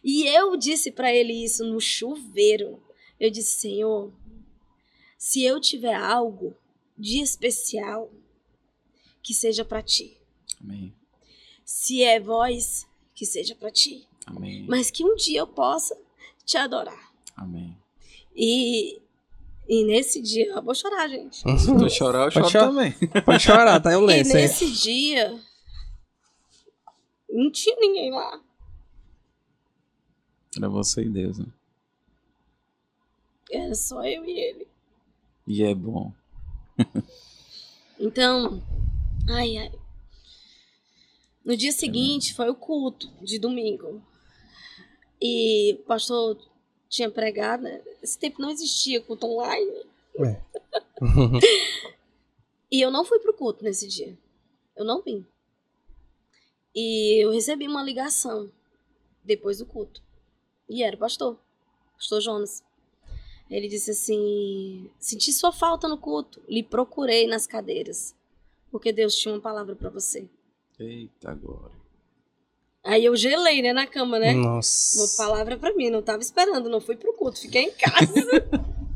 [0.03, 2.83] E eu disse pra ele isso no chuveiro.
[3.19, 4.13] Eu disse, Senhor,
[5.19, 6.57] se eu tiver algo
[6.97, 8.11] de especial,
[9.23, 10.17] que seja pra ti.
[10.61, 10.95] Amém.
[11.73, 14.05] Se é voz, que seja pra ti.
[14.27, 14.67] Amém.
[14.69, 15.97] Mas que um dia eu possa
[16.45, 17.13] te adorar.
[17.37, 17.79] Amém.
[18.35, 19.01] E,
[19.69, 21.37] e nesse dia, eu vou chorar, gente.
[21.61, 22.67] Se tu chorar, eu choro Pode chorar.
[22.67, 22.93] também.
[23.25, 23.93] Pode chorar, tá?
[23.93, 24.43] Eu E lenço aí.
[24.43, 25.41] nesse dia,
[27.31, 28.41] não tinha ninguém lá.
[30.57, 31.47] Era você e Deus, né?
[33.49, 34.67] Era só eu e ele.
[35.47, 36.13] E é bom.
[38.03, 38.63] Então,
[39.29, 39.73] ai, ai.
[41.51, 44.01] No dia seguinte foi o culto de domingo.
[45.21, 46.41] E o pastor
[46.89, 47.83] tinha pregado, né?
[48.01, 49.85] Esse tempo não existia culto online.
[50.25, 50.41] É.
[52.73, 54.17] E eu não fui pro culto nesse dia.
[54.77, 55.27] Eu não vim.
[56.73, 58.49] E eu recebi uma ligação
[59.25, 60.01] depois do culto.
[60.69, 61.37] E era o pastor,
[61.97, 62.63] pastor Jonas.
[63.51, 68.15] Ele disse assim: Senti sua falta no culto, lhe procurei nas cadeiras,
[68.71, 70.31] porque Deus tinha uma palavra pra você.
[70.81, 71.79] Eita glória.
[72.83, 74.33] Aí eu gelei, né, na cama, né?
[74.33, 75.23] Uma Nossa.
[75.23, 78.49] palavra pra mim, não tava esperando, não fui pro culto, fiquei em casa.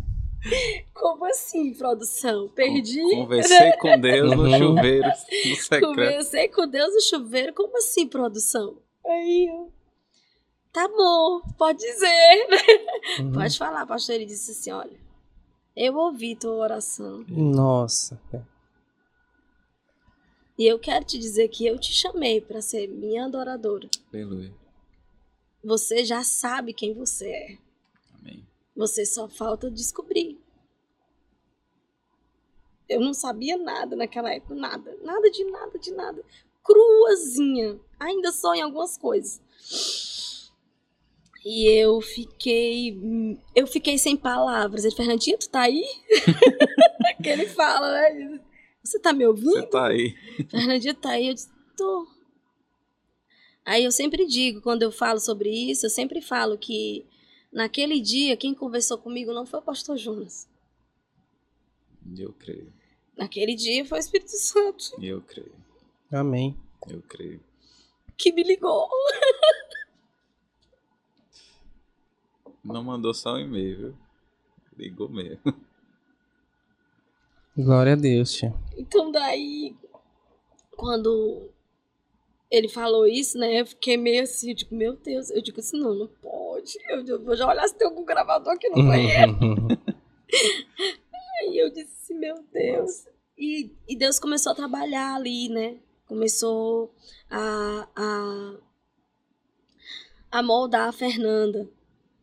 [0.95, 2.49] Como assim, produção?
[2.49, 3.01] Perdi?
[3.15, 4.59] Conversei com Deus no Uhum.
[4.59, 5.87] chuveiro, no secreto.
[5.87, 8.77] Conversei com Deus no chuveiro, como assim, produção?
[9.07, 9.73] Aí eu.
[10.73, 12.49] Tá bom, pode dizer.
[13.21, 13.33] Uhum.
[13.33, 14.17] Pode falar, pastor.
[14.17, 14.99] Ele disse assim: olha,
[15.77, 17.25] eu ouvi tua oração.
[17.29, 18.21] Nossa.
[20.57, 23.89] E eu quero te dizer que eu te chamei para ser minha adoradora.
[24.13, 24.55] Aleluia.
[25.63, 27.59] Você já sabe quem você é.
[28.21, 28.47] Amém.
[28.77, 30.39] Você só falta descobrir.
[32.89, 34.97] Eu não sabia nada naquela época, nada.
[35.03, 36.23] Nada de nada, de nada.
[36.63, 37.81] Cruazinha.
[37.99, 39.41] Ainda só em algumas coisas.
[41.45, 42.99] E eu fiquei.
[43.55, 44.85] Eu fiquei sem palavras.
[44.85, 45.85] Ele, Fernandinho, tu tá aí?
[47.23, 48.41] que ele fala, né?
[48.85, 49.53] Você tá me ouvindo?
[49.53, 50.15] Você tá aí.
[50.51, 51.29] Fernandinho tá aí.
[51.29, 52.07] Eu disse, tô.
[53.65, 57.07] Aí eu sempre digo, quando eu falo sobre isso, eu sempre falo que
[57.51, 60.47] naquele dia quem conversou comigo não foi o pastor Jonas.
[62.19, 62.71] Eu creio.
[63.17, 65.55] Naquele dia foi o Espírito Santo Eu creio.
[66.13, 66.55] Amém.
[66.89, 67.41] Eu creio.
[68.19, 68.87] que me ligou.
[72.63, 73.95] Não mandou só um e-mail, viu?
[74.77, 75.41] Ligou mesmo.
[77.57, 78.53] Glória a Deus, tia.
[78.77, 79.77] Então daí,
[80.77, 81.51] quando
[82.51, 85.79] ele falou isso, né, eu fiquei meio assim, eu digo, meu Deus, eu digo assim,
[85.79, 86.77] não, não pode.
[86.89, 89.37] Eu, eu vou já olhar se tem algum gravador aqui no banheiro.
[91.41, 93.07] Aí eu disse assim, meu Deus.
[93.37, 95.79] E, e Deus começou a trabalhar ali, né?
[96.07, 96.95] Começou
[97.31, 98.55] a, a,
[100.31, 101.69] a moldar a Fernanda,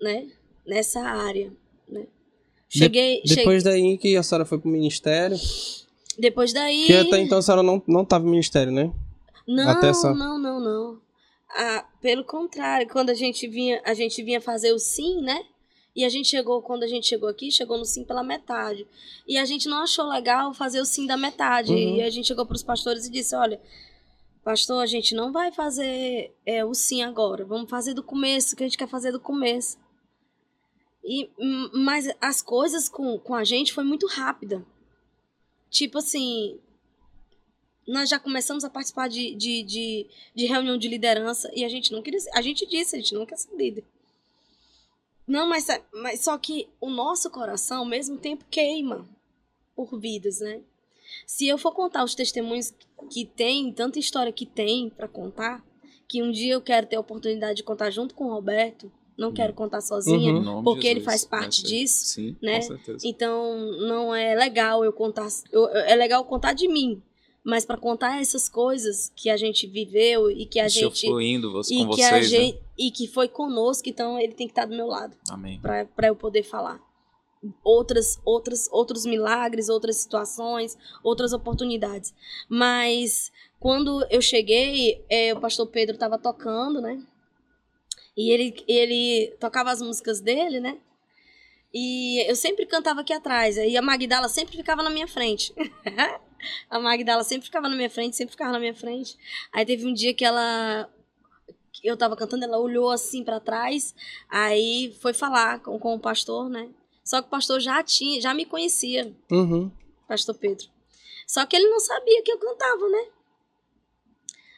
[0.01, 0.31] né?
[0.65, 1.51] Nessa área,
[1.87, 2.07] né?
[2.73, 5.38] Cheguei, cheguei Depois daí que a senhora foi pro ministério.
[6.17, 6.86] depois daí...
[6.86, 8.91] Que até então a senhora não, não tava no ministério, né?
[9.45, 11.01] Não, Até essa- não, não, não.
[11.49, 15.43] Ah, pelo contrário, quando a gente vinha, a gente vinha fazer o sim, né?
[15.93, 18.88] E a gente chegou, quando a gente chegou aqui, chegou no sim pela metade.
[19.27, 21.73] E a gente não achou legal fazer o sim da metade.
[21.73, 21.97] Uhum.
[21.97, 23.60] E a gente chegou para os pastores e disse: olha,
[24.41, 27.43] pastor, a gente não vai fazer é, o sim agora.
[27.43, 29.77] Vamos fazer do começo, que a gente quer fazer do começo.
[31.03, 34.65] E, hum, mas as coisas com, com a gente foi muito rápida.
[35.69, 36.59] Tipo assim,
[37.87, 41.91] nós já começamos a participar de, de, de, de reunião de liderança e a gente
[41.91, 43.83] não queria a gente disse, a gente não quer ser líder.
[45.27, 49.07] Não, mas, mas só que o nosso coração, ao mesmo tempo, queima
[49.75, 50.61] por vidas, né?
[51.25, 52.73] Se eu for contar os testemunhos
[53.09, 55.63] que tem, tanta história que tem para contar,
[56.07, 59.32] que um dia eu quero ter a oportunidade de contar junto com o Roberto, não
[59.32, 60.63] quero contar sozinha, Uhum.
[60.63, 62.56] Porque ele faz vai parte disso, Sim, né?
[62.62, 63.08] com certeza.
[63.08, 63.56] então,
[63.88, 65.28] não é legal eu contar.
[65.52, 67.02] eu- é legal contar de mim.
[67.43, 71.08] Mas para contar essas coisas que a gente viveu e que a o Senhor gente.
[71.08, 72.38] fluindo você, E com que, a vocês, né?
[72.38, 75.60] gente e que foi conosco, então ele tem que estar do meu lado Amém.
[75.60, 76.80] para eu poder falar.
[77.63, 82.13] Outras, outras, outros milagres, outras situações, outras oportunidades.
[82.47, 87.02] Mas quando eu cheguei, é, o pastor Pedro estava tocando, né?
[88.15, 90.78] E ele, ele tocava as músicas dele, né?
[91.74, 93.56] E eu sempre cantava aqui atrás.
[93.58, 95.54] E a Magdala sempre ficava na minha frente.
[96.69, 99.17] a Magdala sempre ficava na minha frente, sempre ficava na minha frente.
[99.54, 100.89] Aí teve um dia que ela.
[101.84, 103.95] Eu tava cantando, ela olhou assim pra trás,
[104.30, 106.69] aí foi falar com, com o pastor, né?
[107.04, 109.71] Só que o pastor já tinha, já me conhecia, Uhum.
[110.08, 110.67] pastor Pedro.
[111.26, 113.06] Só que ele não sabia que eu cantava, né?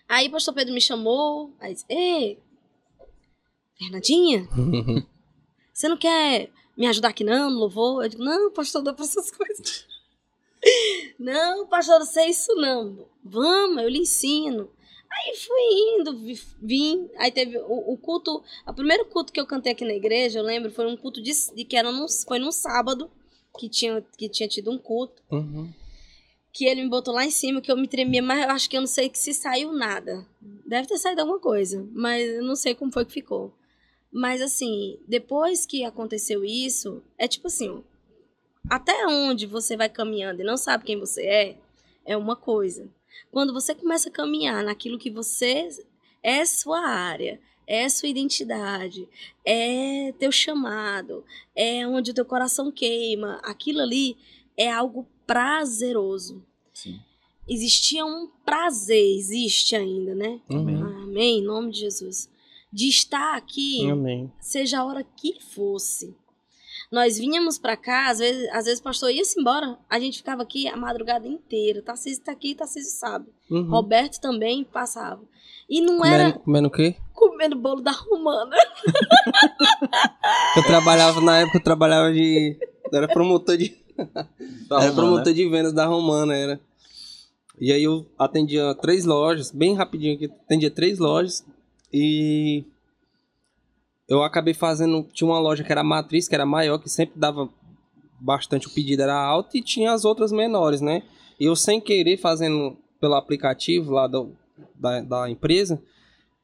[0.10, 2.40] Aí o pastor Pedro me chamou, aí disse, Ei,
[3.78, 4.48] Fernandinha,
[5.74, 8.04] você não quer me ajudar aqui não, no louvor?
[8.04, 9.86] Eu digo, não, pastor, dá pra essas coisas.
[11.20, 13.06] não, pastor, não sei isso não.
[13.24, 14.70] Vamos, eu lhe ensino.
[15.12, 17.10] Aí fui indo, vi- vim.
[17.18, 20.44] Aí teve o, o culto, o primeiro culto que eu cantei aqui na igreja, eu
[20.44, 23.12] lembro, foi um culto de, de que era num, foi num sábado,
[23.60, 25.72] que tinha, que tinha tido um culto Uhum.
[26.52, 28.76] que ele me botou lá em cima, que eu me tremia, mas eu acho que
[28.76, 30.26] eu não sei que se saiu nada.
[30.66, 33.54] Deve ter saído alguma coisa, mas eu não sei como foi que ficou.
[34.14, 37.84] Mas assim, depois que aconteceu isso, é tipo assim,
[38.70, 41.58] até onde você vai caminhando e não sabe quem você é,
[42.06, 42.88] é uma coisa.
[43.32, 45.68] Quando você começa a caminhar naquilo que você
[46.22, 49.10] é sua área, é sua identidade,
[49.44, 54.16] é teu chamado, é onde o teu coração queima, aquilo ali
[54.56, 56.46] é algo prazeroso.
[56.72, 57.00] Sim.
[57.48, 60.40] Existia um prazer, existe ainda, né?
[60.50, 60.82] Amém.
[60.82, 62.30] Amém, em nome de Jesus.
[62.74, 64.32] De estar aqui, Amém.
[64.40, 66.16] seja a hora que fosse.
[66.92, 70.42] Nós vinhamos pra cá, às vezes, às vezes o pastor ia-se embora, a gente ficava
[70.42, 71.82] aqui a madrugada inteira.
[71.82, 73.28] Tarcísio tá aqui, Tarcísio sabe.
[73.50, 73.70] Uhum.
[73.70, 75.22] Roberto também passava.
[75.70, 76.96] E não Comendo, era comendo o quê?
[77.14, 78.56] comendo bolo da romana.
[80.56, 82.58] Eu trabalhava, na época eu trabalhava de.
[82.92, 83.76] Era promotor de.
[83.98, 84.28] Era
[84.72, 86.60] arrumando, promotor de vendas da Romana, era.
[87.60, 91.46] E aí eu atendia três lojas, bem rapidinho aqui, atendia três lojas.
[91.94, 92.66] E
[94.10, 95.08] eu acabei fazendo.
[95.14, 97.48] Tinha uma loja que era matriz, que era maior, que sempre dava
[98.20, 101.04] bastante, o pedido era alto, e tinha as outras menores, né?
[101.38, 104.32] E eu sem querer, fazendo pelo aplicativo lá do,
[104.76, 105.82] da, da empresa,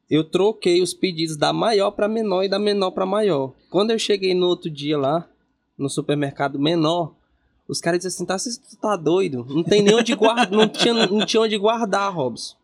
[0.10, 3.54] eu troquei os pedidos da maior para menor e da menor para maior.
[3.70, 5.26] Quando eu cheguei no outro dia lá,
[5.78, 7.14] no supermercado menor,
[7.70, 9.46] Os caras diziam assim, tá, você tá doido?
[9.48, 12.56] Não tem nem onde guardar, não tinha, não tinha onde guardar, Robson.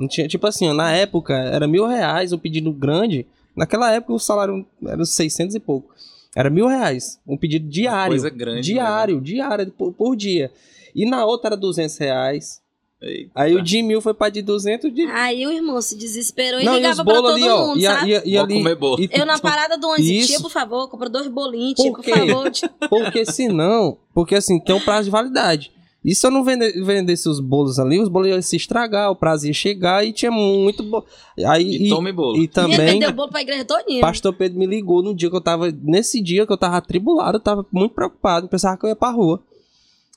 [0.00, 3.26] Não tinha, tipo assim, ó, na época era mil reais o pedido grande.
[3.54, 5.94] Naquela época o salário era 600 e pouco.
[6.34, 8.12] Era mil reais, um pedido diário.
[8.12, 8.62] Coisa grande.
[8.62, 10.50] diário, diário, por, por dia.
[10.94, 12.62] E na outra era 200 reais.
[13.02, 13.08] Né?
[13.08, 13.30] Eita.
[13.34, 15.02] Aí o de mil foi pra de 200 de...
[15.06, 17.66] Aí o irmão se desesperou e Não, e ligava pra bolos todo ali, ó.
[17.68, 18.10] mundo, E, a- sabe?
[18.12, 18.54] e, e ali...
[18.54, 19.02] comer bolo.
[19.02, 20.28] e- Eu na parada do ônibus, Isso.
[20.28, 22.50] tia, por favor, compra dois bolinhos, tia, Por por favor.
[22.50, 22.70] tia.
[22.88, 25.72] Porque senão, porque assim, tem um prazo de validade.
[26.02, 29.16] E se eu não vende- vendesse os bolos ali, os bolos iam se estragar, o
[29.16, 31.04] prazo ia chegar e tinha muito bolo.
[31.46, 32.36] Aí, E, e, tome bolo.
[32.36, 34.00] e E ele também, vendeu bolo pra igreja todinha.
[34.00, 37.36] pastor Pedro me ligou no dia que eu tava, nesse dia que eu tava atribulado,
[37.36, 39.42] eu tava muito preocupado, pensava que eu ia pra rua.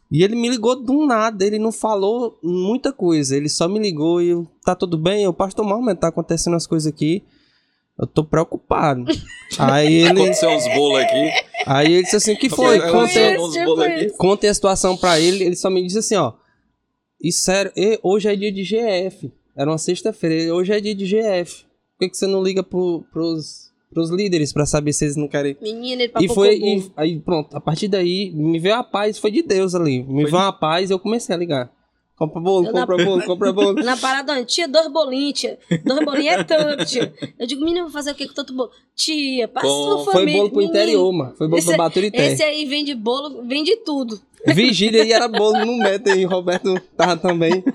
[0.10, 4.22] E ele me ligou do nada, ele não falou muita coisa, ele só me ligou
[4.22, 5.24] e eu, tá tudo bem?
[5.24, 7.24] Eu, pastor Mahomet, tá acontecendo as coisas aqui,
[8.00, 9.06] eu tô preocupado.
[9.60, 11.32] aí ele, Aconteceu uns bolos aqui.
[11.66, 12.78] aí ele disse assim, que foi?
[12.78, 16.34] Aconteceu Contei, Tipo contei a situação pra ele, ele só me disse assim, ó.
[17.22, 19.32] E sério, e- hoje é dia de GF.
[19.56, 21.64] Era uma sexta-feira, hoje é dia de GF.
[21.64, 25.28] Por que, que você não liga pro, pros, pros líderes pra saber se eles não
[25.28, 25.56] querem.
[25.62, 29.30] Menina, ele E foi, e, aí pronto, a partir daí, me veio a paz, foi
[29.32, 30.04] de Deus ali.
[30.04, 31.72] Me Foi veio a paz e eu comecei a ligar.
[32.28, 33.74] Compra bolo, Eu na- compra bolo, compra bolo.
[33.84, 34.46] Na parada, onde?
[34.46, 35.60] tia, dois bolinhos, tia.
[35.84, 37.14] Dois bolinhos é tanto, tia.
[37.40, 38.72] Eu digo, menina, vou fazer o que com tanto bolo?
[38.96, 41.34] Tia, passa Com- sua Foi bolo pro Menino, interior, mano.
[41.38, 42.32] Foi bolo esse- pra Baturité.
[42.34, 44.20] Esse aí vende bolo, vende tudo.
[44.46, 47.64] Vigília e era bolo no metro e Roberto tava também.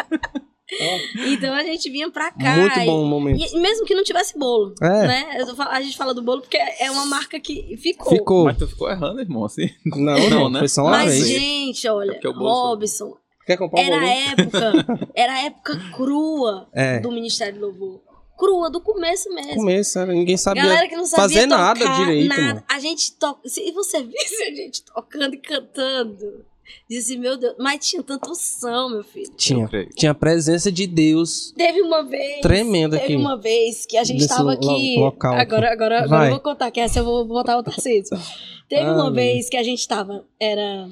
[1.26, 2.56] Então a gente vinha pra cá.
[2.56, 3.40] Muito bom o momento.
[3.42, 5.06] E, mesmo que não tivesse bolo, É.
[5.06, 5.26] né?
[5.70, 8.10] A gente fala do bolo porque é uma marca que ficou.
[8.12, 8.44] Ficou.
[8.44, 9.70] Mas tu ficou errando, irmão, assim.
[9.86, 10.58] Não, Não, não, né?
[10.58, 11.26] foi só uma Mas, vez.
[11.26, 13.16] gente, olha, É bolso- Robson,
[13.48, 17.00] Quer comprar um era a época, era a época crua É.
[17.00, 18.00] do Ministério do Louvor.
[18.38, 19.54] Crua, do começo mesmo.
[19.56, 22.42] Começo, era- ninguém sabia Galera que não sabia fazer nada tocar direito, nada.
[22.42, 22.62] mano.
[22.70, 23.48] A gente toca.
[23.48, 26.44] Se você visse a gente tocando e cantando,
[26.88, 29.32] disse, meu Deus, mas tinha tanta unção, meu filho.
[29.36, 32.40] Tinha, tinha a presença de Deus Teve uma vez.
[32.42, 33.16] tremenda Teve aqui.
[33.20, 34.96] uma vez que a gente Nesse tava lo- aqui.
[34.98, 35.40] local aqui.
[35.42, 38.16] agora, agora, agora eu vou contar, que essa eu vou botar o Tarcísio.
[38.68, 39.14] Teve Ah, uma meu.
[39.14, 40.24] vez que a gente tava.
[40.38, 40.86] Era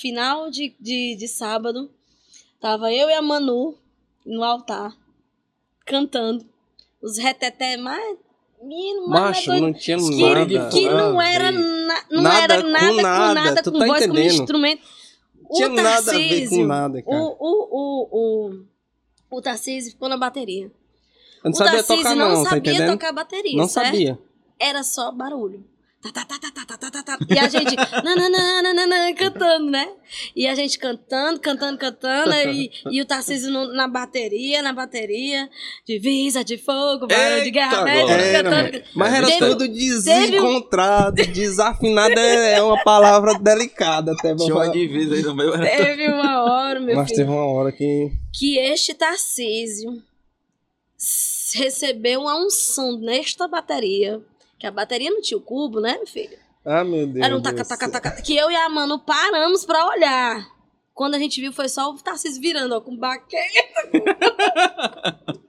[0.00, 1.90] final de, de, de sábado.
[2.58, 3.76] Tava eu e a Manu
[4.24, 4.96] no altar,
[5.86, 6.44] cantando.
[7.02, 8.16] Os reteté mais.
[8.62, 10.20] Menino, Macho, não tinha que,
[10.54, 10.68] nada.
[10.68, 13.86] que não era, na, não Nada era com nada com nada, nada, tu com tá
[13.86, 14.34] voz, com entendendo?
[14.42, 14.82] instrumento.
[15.42, 17.16] Não tinha o nada a ver com Tarcísio, nada, cara.
[17.16, 20.64] o, o, o, o, o Tarcísio ficou na bateria.
[20.66, 20.72] Eu
[21.44, 22.92] não o sabia Tarcísio tocar não não, tá sabia entendendo?
[22.92, 23.86] tocar bateria, Não certo?
[23.86, 24.18] sabia.
[24.58, 25.64] Era só barulho.
[26.02, 29.86] Tá, tá, tá, tá, tá, tá, tá, tá, E a gente nananana, cantando, né?
[30.34, 32.30] E a gente cantando, cantando, cantando.
[32.30, 32.50] Né?
[32.54, 35.46] E, e o Tarcísio no, na bateria, na bateria.
[35.86, 37.94] Divisa de fogo, barulho de guerra né?
[37.96, 38.76] média, era, cantando.
[38.78, 41.16] É, mas era teve, tudo desencontrado.
[41.16, 41.32] Teve...
[41.32, 44.34] Desafinado é, é uma palavra delicada até.
[44.34, 45.52] Tinha uma divisa aí no meio.
[45.52, 47.18] Teve uma hora, meu Mas filho.
[47.26, 48.10] Mas teve uma hora que...
[48.32, 50.02] Que este Tarcísio
[51.54, 54.22] recebeu uma unção nesta bateria
[54.60, 56.36] que a bateria não tinha o cubo, né, meu filho?
[56.64, 57.24] Ah, meu Deus.
[57.24, 58.22] Era um taca, taca, taca.
[58.22, 60.46] Que eu e a Manu paramos pra olhar.
[60.92, 63.40] Quando a gente viu, foi só o Tarcísio virando, ó, com baqueta.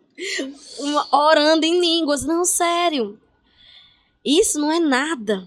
[0.80, 2.24] Uma- orando em línguas.
[2.24, 3.19] Não, sério.
[4.24, 5.45] Isso não é nada.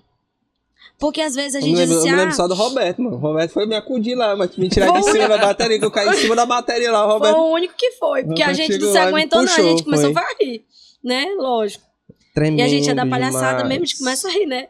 [0.99, 2.47] Porque às vezes a Eu gente me lembro, diz assim, eu me lembro ah, só
[2.47, 3.17] do Roberto, mano.
[3.17, 5.91] O Roberto foi me acudir lá, mas me tirar de cima da bateria, que eu
[5.91, 7.39] caí em cima da bateria lá, o Foi Roberto.
[7.39, 8.25] o único que foi.
[8.25, 9.53] Porque a Roberto gente não se aguentou, não.
[9.53, 10.23] A gente começou foi.
[10.23, 10.67] a rir.
[11.03, 11.35] Né?
[11.39, 11.94] Lógico.
[12.35, 13.69] Tremendo E a gente é da palhaçada demais.
[13.69, 14.67] mesmo, a gente começa a rir, né?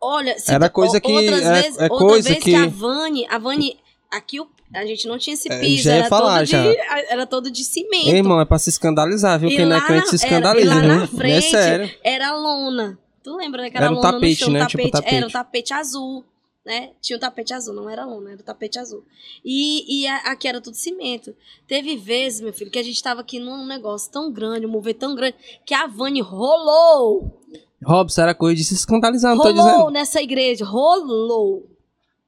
[0.00, 2.50] Olha, se Era coisa que- Outras é- vezes, é outra coisa vez que...
[2.50, 3.26] que- a Vani.
[3.30, 3.78] A Vani.
[4.12, 6.62] Aqui o- a gente não tinha esse É, piso, era, falar, todo já.
[6.62, 6.76] De,
[7.08, 8.06] era todo de cimento.
[8.08, 9.48] Ei, irmão, é pra se escandalizar, viu?
[9.48, 11.18] E Quem não é crente se era- escandaliza, e lá na viu?
[11.18, 11.90] frente é sério.
[12.04, 12.98] Era lona.
[13.22, 14.52] Tu lembra daquela Era um lona tapete, no chão?
[14.52, 14.66] né?
[14.66, 15.14] Tipo tapete.
[15.14, 16.24] Era um tapete azul,
[16.64, 16.90] né?
[17.00, 19.04] Tinha um tapete azul, não era lona, era um tapete azul.
[19.44, 21.34] E, e a- aqui era tudo cimento.
[21.68, 24.94] Teve vezes, meu filho, que a gente tava aqui num negócio tão grande, um mover
[24.94, 27.40] tão grande, que a Vani rolou.
[27.84, 29.90] Robson, era coisa de se escandalizar, não tô rolou dizendo.
[29.90, 31.68] nessa igreja, rolou.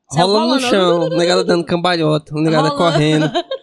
[0.08, 2.76] Rola no chão, o negado dando cambalhota, o negado Rolando.
[2.92, 3.30] correndo.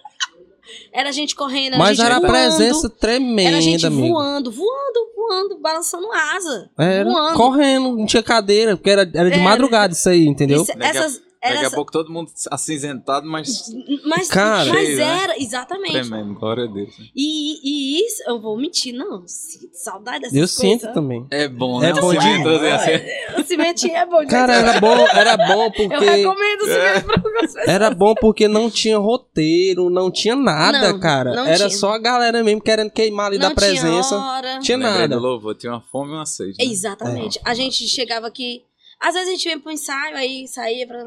[0.91, 2.33] Era a gente correndo, era Mas a gente era a voando.
[2.33, 4.07] presença tremenda, Era a gente amigo.
[4.13, 6.69] voando, voando, voando, balançando asa.
[6.77, 7.37] Era voando.
[7.37, 9.43] correndo, não tinha cadeira, porque era, era de Era.
[9.43, 10.61] madrugada isso aí, entendeu?
[10.63, 13.69] Isso- essas, era Daqui a essa- pouco todo mundo acinzentado, mas
[14.05, 14.71] Mas, Cara.
[14.71, 15.23] mas Cheio, né?
[15.23, 15.91] era, exatamente.
[15.91, 16.33] tremendo.
[16.35, 16.93] Glória a Deus.
[17.13, 17.59] E,
[17.97, 19.25] e isso, eu vou mentir, não.
[19.73, 20.51] Saudade dessas Eu coisas.
[20.81, 21.27] sinto também.
[21.29, 21.99] É bom, É né?
[21.99, 22.73] bom cimento, demais.
[22.81, 23.41] assim, assim.
[23.41, 27.05] O cimentinho é bom de Cara, era bom, era bom Eu porque recomendo o cimento
[27.05, 27.67] pra algumas pessoas.
[27.67, 31.33] era bom porque não tinha roteiro, não tinha nada, Não, cara.
[31.35, 31.69] não era tinha.
[31.71, 34.15] só a galera mesmo querendo queimar ali Não da presença.
[34.15, 34.59] Tinha hora.
[34.59, 35.19] Tinha nada.
[35.19, 36.57] louvor, tinha uma fome e uma sede.
[36.57, 36.71] né?
[36.71, 37.39] Exatamente.
[37.43, 38.63] A gente chegava aqui.
[38.99, 41.03] Às vezes a gente vinha pro ensaio, aí saía pra.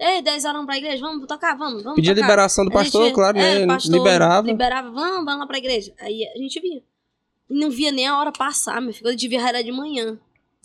[0.00, 1.96] Ei, 10 horas vamos pra igreja, vamos tocar, vamos, vamos.
[1.96, 2.26] Pedia tocar.
[2.26, 3.66] liberação do pastor, gente- claro, é, né?
[3.66, 4.46] pastor Liberava.
[4.46, 5.92] Liberava, vamos, vamos lá pra igreja.
[6.00, 6.80] Aí a gente vinha.
[7.50, 9.10] E não via nem a hora passar, meu filho.
[9.10, 10.18] Eu devia era de manhã.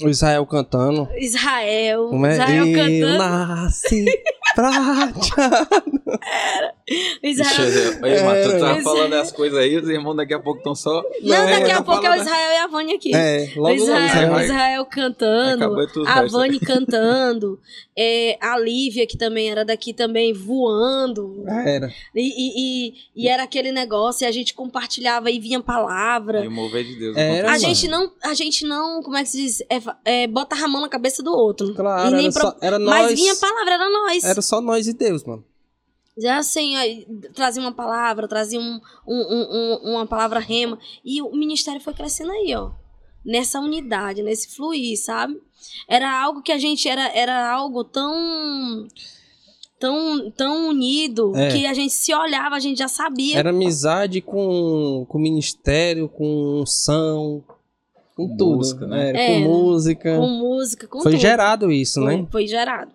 [0.04, 1.08] O Israel cantando.
[1.18, 2.10] Israel.
[2.10, 2.34] Como é?
[2.34, 3.18] Israel Eu cantando.
[3.18, 4.06] nasci
[4.54, 5.32] pra te
[7.24, 8.06] Israel.
[8.06, 8.60] Ei, mano, tu Era.
[8.60, 11.02] tava Mas- falando as coisas aí, os irmãos daqui a pouco estão só.
[11.22, 13.16] Não, Não, daqui é, a tá pouco é o Israel e a Vânia aqui.
[13.16, 14.32] É, O logo logo Israel, Israel.
[14.32, 14.44] vai.
[14.46, 15.76] Israel cantando,
[16.08, 16.26] a.
[16.28, 17.60] Vani cantando,
[17.98, 21.44] é, a Lívia, que também era daqui também, voando.
[21.48, 21.90] Era.
[22.14, 26.44] E, e, e, e era aquele negócio, e a gente compartilhava e vinha palavra.
[26.44, 27.16] E o mover de Deus.
[27.18, 27.60] Era, A mano.
[27.64, 29.62] gente não, a gente não, como é que se diz?
[29.70, 31.74] É, fa- é, bota a mão na cabeça do outro.
[31.74, 33.20] Claro, E era, pro- só, era Mas nós.
[33.20, 34.24] vinha palavra, era nós.
[34.24, 35.44] Era só nós e Deus, mano.
[36.18, 40.78] Já assim, aí, trazia uma palavra, trazia um, um- um- um- uma palavra rema.
[41.04, 42.72] E o ministério foi crescendo aí, ó.
[43.26, 45.42] Nessa unidade, nesse fluir, sabe?
[45.90, 48.88] Era algo que a gente era, era algo tão.
[49.78, 51.50] Tão, tão unido É.
[51.52, 53.38] que a gente se olhava, a gente já sabia.
[53.38, 57.44] Era amizade com, com ministério, com unção,
[58.16, 58.56] com Com tudo.
[58.58, 59.10] música, né?
[59.10, 59.34] Era, Era.
[59.46, 60.18] Com música.
[60.18, 61.22] com música, com Foi tudo.
[61.22, 62.28] gerado isso, Foi, né?
[62.32, 62.92] foi gerado.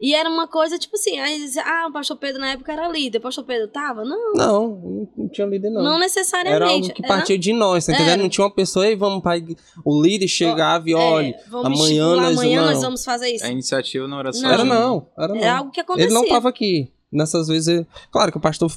[0.00, 2.86] E era uma coisa, tipo assim, aí dizia, ah, o pastor Pedro na época era
[2.88, 3.18] líder.
[3.18, 4.04] O pastor Pedro tava?
[4.04, 5.82] Não, Não, não tinha líder, não.
[5.82, 6.90] não, Era necessariamente.
[6.90, 8.12] algo que partia de nós, tá entendendo?
[8.14, 8.22] Era.
[8.22, 9.40] Não tinha uma pessoa, aí vamos para
[9.84, 12.70] o líder chegava e É, olha, vamos amanhã nós- amanhã não.
[12.72, 13.46] nós vamos fazer isso.
[13.46, 14.42] A iniciativa não era só.
[14.42, 14.50] Não.
[14.52, 15.36] era não, era não.
[15.40, 16.06] É algo que acontecia.
[16.08, 16.92] Ele não tava aqui.
[17.14, 18.70] Nessas vezes, ele- claro que o pastor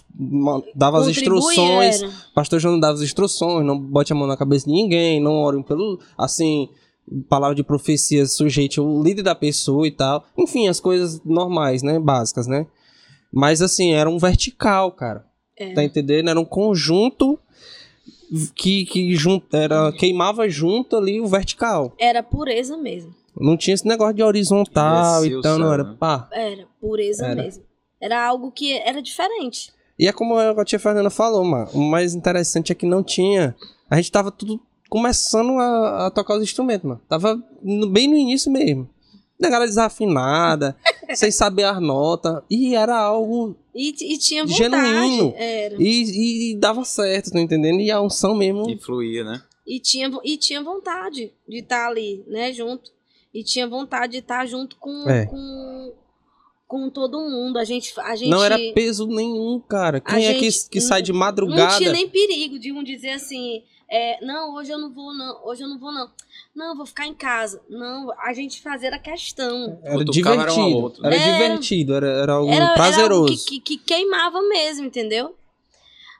[0.76, 2.08] dava as instruções, era.
[2.12, 5.34] o pastor João dava as instruções, não bote a mão na cabeça de ninguém, não
[5.34, 6.70] orem pelo, assim,
[7.28, 10.24] palavra de profecia sujeite o líder da pessoa e tal.
[10.38, 12.68] Enfim, as coisas normais, né, básicas, né?
[13.34, 15.26] Mas assim, era um vertical, cara.
[15.58, 15.74] É.
[15.74, 16.30] Tá entendendo?
[16.30, 17.40] Era um conjunto
[18.56, 21.94] que, que jun- era, queimava junto ali o vertical.
[21.98, 23.16] Era pureza mesmo.
[23.40, 25.96] Não tinha esse negócio de horizontal e tal, não era né?
[26.00, 26.28] pá.
[26.32, 27.42] Era pureza Era.
[27.42, 27.64] mesmo.
[28.02, 29.72] Era algo que era diferente.
[30.00, 31.70] E é como a tia Fernanda falou, mano.
[31.74, 33.56] O mais interessante é que não tinha.
[33.90, 37.02] A gente tava tudo começando a, a tocar os instrumentos, mano.
[37.10, 38.88] Tava no- bem no início mesmo.
[39.40, 40.76] Negada desafinada,
[41.16, 42.42] sem saber as notas.
[42.50, 43.56] E era algo.
[43.74, 44.58] E, e tinha vontade.
[44.58, 45.34] Genuíno.
[45.36, 45.76] Era.
[45.80, 47.80] E, e- e dava certo, tá entendendo?
[47.82, 48.70] E a unção mesmo.
[48.70, 49.42] E fluía, né?
[49.66, 52.92] E tinha, e tinha vontade de estar ali, né, junto.
[53.34, 55.26] E tinha vontade de estar junto com, É.
[55.26, 55.94] com,
[56.68, 57.58] com todo mundo.
[57.58, 59.98] A gente, a gente Não era peso nenhum, cara.
[60.00, 61.72] A Quem é que, que sai de madrugada?
[61.72, 65.46] Não tinha nem perigo de um dizer assim, é, não, hoje eu não vou, não,
[65.46, 66.10] hoje eu não vou, não.
[66.54, 67.62] Não, vou ficar em casa.
[67.70, 69.80] Não, a gente fazia a questão.
[69.84, 70.78] Era era um divertido.
[70.78, 71.24] outro, Era né?
[71.24, 73.32] Era- divertido, era, era algo Era, era prazeroso.
[73.32, 75.36] algo que, que, que queimava mesmo, entendeu?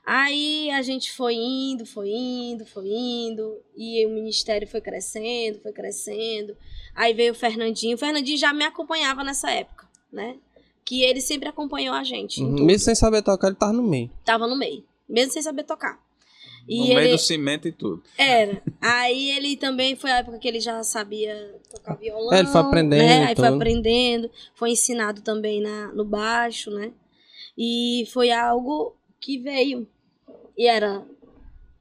[0.06, 5.72] Aí a gente foi indo, foi indo, foi indo, e o ministério foi crescendo, foi
[5.72, 6.56] crescendo.
[6.94, 7.94] Aí veio o Fernandinho.
[7.94, 10.36] O Fernandinho já me acompanhava nessa época, né?
[10.84, 12.42] Que ele sempre acompanhou a gente.
[12.42, 12.64] Uhum.
[12.64, 14.10] Mesmo sem saber tocar, ele tava no meio.
[14.24, 15.98] Tava no meio, mesmo sem saber tocar.
[16.66, 18.02] E no ele meio do cimento e tudo.
[18.16, 18.62] era.
[18.80, 22.32] Aí ele também foi a época que ele já sabia tocar violão.
[22.32, 23.24] É, ele foi aprendendo, Né?
[23.24, 26.92] Aí foi aprendendo, foi ensinado também na, no baixo, né?
[27.56, 29.88] E foi algo que veio.
[30.56, 31.04] E era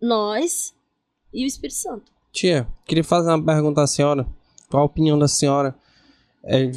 [0.01, 0.73] nós
[1.33, 2.11] e o Espírito Santo.
[2.31, 4.25] Tia, queria fazer uma pergunta à senhora.
[4.69, 5.75] Qual a opinião da senhora?
[6.43, 6.71] É,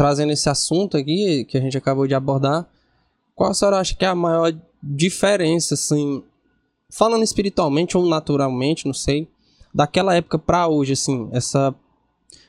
[0.00, 2.66] trazendo esse assunto aqui que a gente acabou de abordar,
[3.34, 4.50] qual a senhora acha que é a maior
[4.82, 6.22] diferença, assim,
[6.90, 9.28] falando espiritualmente ou naturalmente, não sei,
[9.74, 11.74] daquela época pra hoje, assim, essa.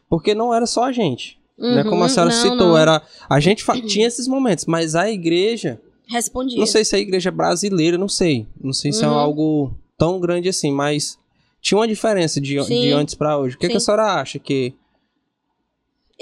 [0.09, 1.37] Porque não era só a gente.
[1.57, 1.83] né?
[1.83, 2.77] Como a Uhum, senhora não, citou, não.
[2.77, 3.01] era.
[3.29, 5.77] A gente fa- tinha esses momentos, mas a igreja.
[6.07, 6.57] Respondia.
[6.57, 8.47] Não sei se é a igreja brasileira, não sei.
[8.63, 9.13] Não sei se é Uhum.
[9.13, 11.19] algo tão grande assim, mas
[11.61, 12.79] tinha uma diferença de, Sim.
[12.81, 13.55] de antes pra hoje.
[13.55, 14.73] O que, que a senhora acha que.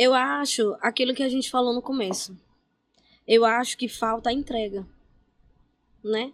[0.01, 2.33] Eu acho aquilo que a gente falou no começo.
[3.27, 4.87] Eu acho que falta a entrega,
[6.01, 6.31] né?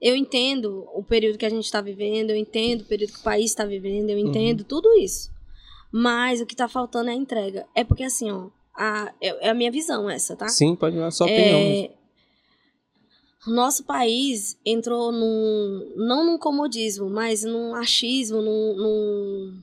[0.00, 3.22] Eu entendo o período que a gente está vivendo, eu entendo o período que o
[3.22, 5.30] país está vivendo, eu entendo tudo isso.
[5.92, 7.66] Mas o que tá faltando é a entrega.
[7.74, 10.48] É porque assim, ó, a, é é a minha visão essa, tá?
[10.48, 11.60] Sim, pode dar sua opinião.
[11.60, 11.90] É,
[13.46, 15.92] o nosso país entrou num.
[15.96, 19.62] não num comodismo, mas num achismo, num, num-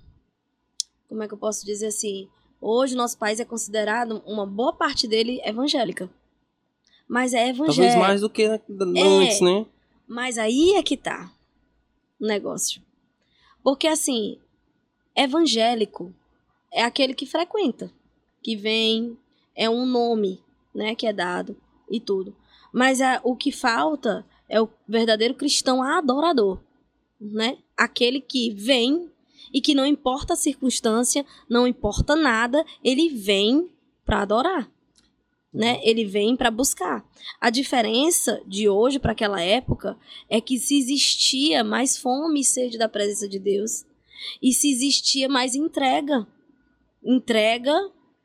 [1.09, 2.27] Como é que eu posso dizer assim?
[2.67, 6.09] Hoje o nosso país é considerado, uma boa parte dele evangélica.
[7.07, 7.99] Mas é Talvez evangélico.
[7.99, 9.65] mais do que antes, né?
[10.07, 11.31] Mas aí é que tá
[12.19, 12.81] o negócio.
[13.63, 14.39] Porque assim,
[15.15, 16.11] evangélico
[16.73, 17.91] é aquele que frequenta,
[18.41, 19.15] que vem,
[19.55, 20.41] é um nome,
[20.73, 21.55] né, que é dado
[21.87, 22.35] e tudo.
[22.73, 26.59] Mas a- o que falta é o verdadeiro cristão adorador,
[27.21, 27.59] né?
[27.77, 29.11] Aquele que vem
[29.55, 33.69] e que não importa a circunstância, não importa nada, ele vem
[34.05, 34.69] para adorar.
[35.53, 35.79] Né?
[35.81, 37.05] Ele vem para buscar.
[37.39, 39.97] A diferença de hoje para aquela época
[40.29, 43.85] é que se existia mais fome e sede da presença de Deus
[44.43, 46.27] e se existia mais entrega,
[47.01, 47.73] entrega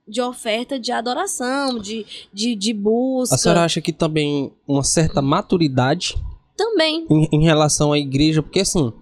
[0.09, 3.37] de oferta de adoração, de, de, de busca.
[3.37, 6.16] A senhora acha que também uma certa maturidade
[6.57, 7.07] Também.
[7.09, 8.43] em, em relação à igreja?
[8.43, 8.93] Porque assim,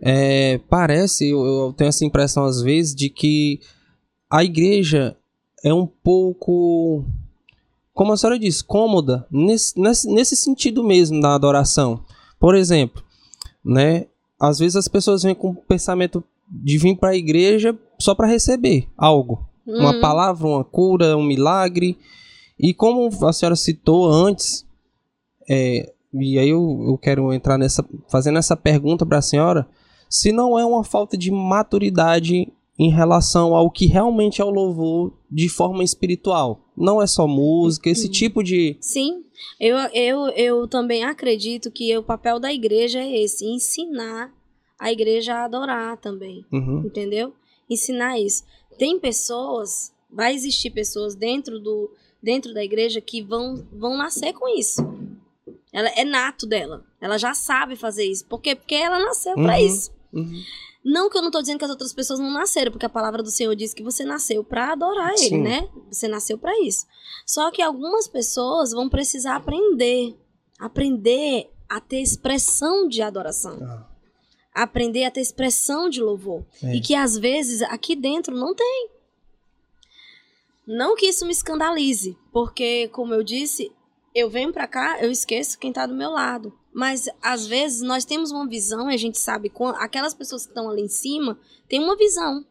[0.00, 3.60] é, parece, eu, eu tenho essa impressão às vezes de que
[4.30, 5.16] a igreja
[5.64, 7.04] é um pouco,
[7.92, 12.04] como a senhora disse, cômoda nesse, nesse, nesse sentido mesmo da adoração.
[12.38, 13.02] Por exemplo,
[13.64, 14.06] né?
[14.38, 18.28] Às vezes as pessoas vêm com o pensamento de vir para a igreja só para
[18.28, 21.98] receber algo, uma Hum, palavra, uma cura, um milagre.
[22.58, 24.64] E como a senhora citou antes,
[25.50, 29.68] é, e aí eu, eu quero entrar nessa, fazendo essa pergunta para a senhora,
[30.08, 35.12] se não é uma falta de maturidade em relação ao que realmente é o louvor
[35.30, 36.60] de forma espiritual.
[36.76, 38.76] Não é só música, esse tipo de.
[38.80, 39.24] Sim,
[39.58, 44.32] eu, eu, eu também acredito que o papel da igreja é esse, ensinar
[44.78, 46.44] a igreja a adorar também.
[46.52, 47.32] Uhum, entendeu?
[47.68, 48.44] Ensinar isso.
[48.78, 51.90] Tem pessoas, vai existir pessoas dentro do
[52.22, 54.80] dentro da igreja que vão vão nascer com isso.
[55.72, 56.84] Ela é nato dela.
[57.00, 58.24] Ela já sabe fazer isso.
[58.26, 58.54] Por quê?
[58.54, 59.66] Porque ela nasceu pra Uhum.
[59.66, 59.90] isso.
[60.12, 60.42] Uhum.
[60.84, 63.22] Não que eu não tô dizendo que as outras pessoas não nasceram, porque a palavra
[63.22, 65.42] do Senhor diz que você nasceu pra adorar ele, Sim.
[65.42, 65.68] né?
[65.90, 66.86] Você nasceu pra isso.
[67.26, 70.16] Só que algumas pessoas vão precisar aprender,
[70.58, 73.86] aprender a ter expressão de adoração, Ah,
[74.54, 76.44] aprender a ter expressão de louvor.
[76.62, 76.76] é.
[76.76, 78.88] E que às vezes aqui dentro não tem.
[80.66, 83.72] Não que isso me escandalize, porque, como eu disse,
[84.14, 86.52] eu venho pra cá, eu esqueço quem tá do meu lado.
[86.72, 90.70] Mas às vezes nós temos uma visão e a gente sabe aquelas pessoas que estão
[90.70, 91.38] ali em cima
[91.68, 92.44] têm uma visão,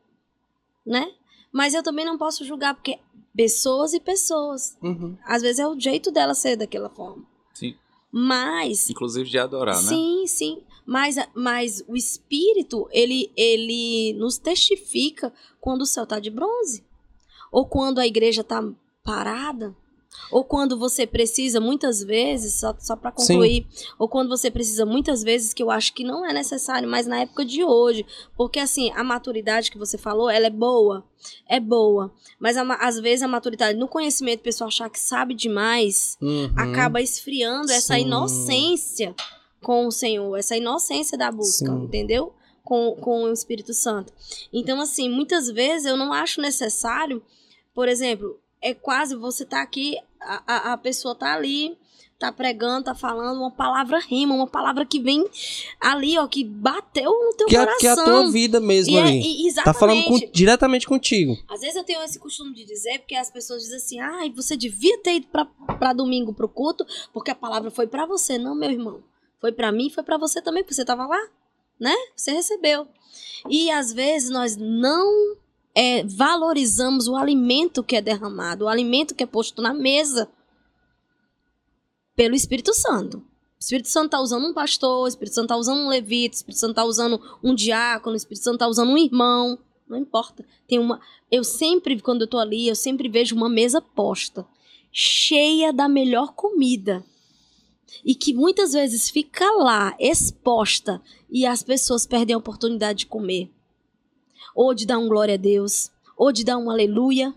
[0.85, 1.13] né?
[1.51, 2.99] Mas eu também não posso julgar porque
[3.35, 4.77] pessoas e pessoas.
[4.81, 5.17] Uhum.
[5.23, 7.23] Às vezes é o jeito dela ser daquela forma.
[7.53, 7.75] Sim.
[8.11, 9.89] Mas Inclusive de adorar, né?
[9.89, 10.63] Sim, sim.
[10.85, 16.85] Mas, mas o espírito, ele, ele nos testifica quando o céu tá de bronze.
[17.51, 18.63] Ou quando a igreja tá
[19.03, 19.75] parada.
[20.31, 23.65] Ou quando você precisa, muitas vezes, só, só para concluir,
[23.97, 27.21] ou quando você precisa, muitas vezes, que eu acho que não é necessário, mas na
[27.21, 28.05] época de hoje.
[28.35, 31.05] Porque, assim, a maturidade que você falou, ela é boa.
[31.47, 32.11] É boa.
[32.39, 36.51] Mas, a às vezes, a maturidade no conhecimento, a pessoa achar que sabe demais, Uhum.
[36.57, 38.01] acaba esfriando essa Sim.
[38.01, 39.15] inocência
[39.61, 41.83] com o Senhor, essa inocência da busca, Sim.
[41.83, 42.33] entendeu?
[42.63, 44.11] Com, com o Espírito Santo.
[44.51, 47.23] Então, assim, muitas vezes eu não acho necessário,
[47.73, 51.77] por exemplo, é quase você tá aqui, a, a, pessoa tá ali,
[52.19, 55.23] tá pregando, tá falando, uma palavra rima, uma palavra que vem
[55.79, 57.79] ali, ó, que bateu no teu Que, é, coração.
[57.79, 59.47] que é a tua vida mesmo E é- ali.
[59.49, 60.31] e- Tá falando com- exatamente.
[60.33, 61.37] diretamente contigo.
[61.49, 64.55] Às vezes eu tenho esse costume de dizer, porque as pessoas dizem assim, ai, você
[64.57, 65.45] devia ter ido pra,
[65.79, 68.37] pra domingo pro culto, porque a palavra foi pra você.
[68.37, 69.03] Não, meu irmão.
[69.39, 71.19] Foi pra mim, foi pra você também, porque você tava lá,
[71.79, 71.93] né?
[72.15, 72.87] Você recebeu.
[73.49, 75.35] E às vezes nós não
[75.79, 80.27] é, valorizamos o alimento que é derramado, o alimento que é posto na mesa
[82.15, 83.19] pelo Espírito Santo.
[83.19, 86.37] O Espírito Santo tá usando um pastor, o Espírito Santo tá usando um levita, o
[86.37, 89.59] Espírito Santo tá usando um diácono, o Espírito Santo tá usando um irmão.
[89.87, 90.43] Não importa.
[90.67, 90.99] Tem uma.
[91.29, 94.47] Eu sempre, quando eu tô ali, eu sempre vejo uma mesa posta,
[94.91, 97.05] cheia da melhor comida.
[98.03, 100.99] E que muitas vezes fica lá, exposta,
[101.29, 103.51] e as pessoas perdem a oportunidade de comer.
[104.57, 107.31] Ou de dar um glória a Deus, ou de dar um aleluia.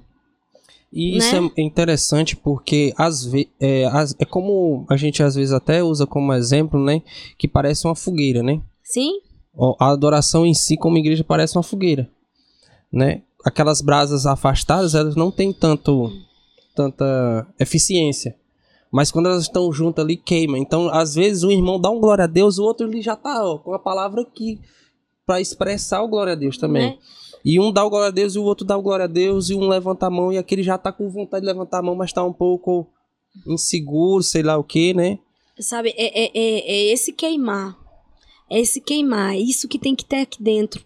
[0.91, 1.51] E isso Né?
[1.59, 6.07] é interessante porque às ve é, as- é como a gente às vezes até usa
[6.07, 7.03] como exemplo, né?
[7.37, 8.61] Que parece uma fogueira, né?
[8.83, 9.21] Sim?
[9.79, 12.09] A adoração em si, como igreja, parece uma fogueira,
[12.91, 13.21] né?
[13.45, 16.11] Aquelas brasas afastadas, elas não têm tanto,
[16.75, 18.35] tanta eficiência.
[18.91, 20.59] Mas quando elas estão juntas ali, queima.
[20.59, 23.45] Então, às vezes, um irmão dá um glória a Deus, o outro ele já tá
[23.45, 24.59] ó, com a palavra aqui
[25.31, 26.91] para expressar o glória a Deus também.
[26.91, 26.99] Né?
[27.45, 29.49] E um dá o glória a Deus e o outro dá o glória a Deus
[29.49, 31.95] e um levanta a mão e aquele já tá com vontade de levantar a mão,
[31.95, 32.89] mas tá um pouco
[33.47, 35.21] inseguro, sei lá o que, né?
[35.61, 37.79] Sabe, é, é, é, é esse queimar.
[38.51, 39.35] É esse queimar.
[39.35, 40.85] É isso que tem que ter aqui dentro.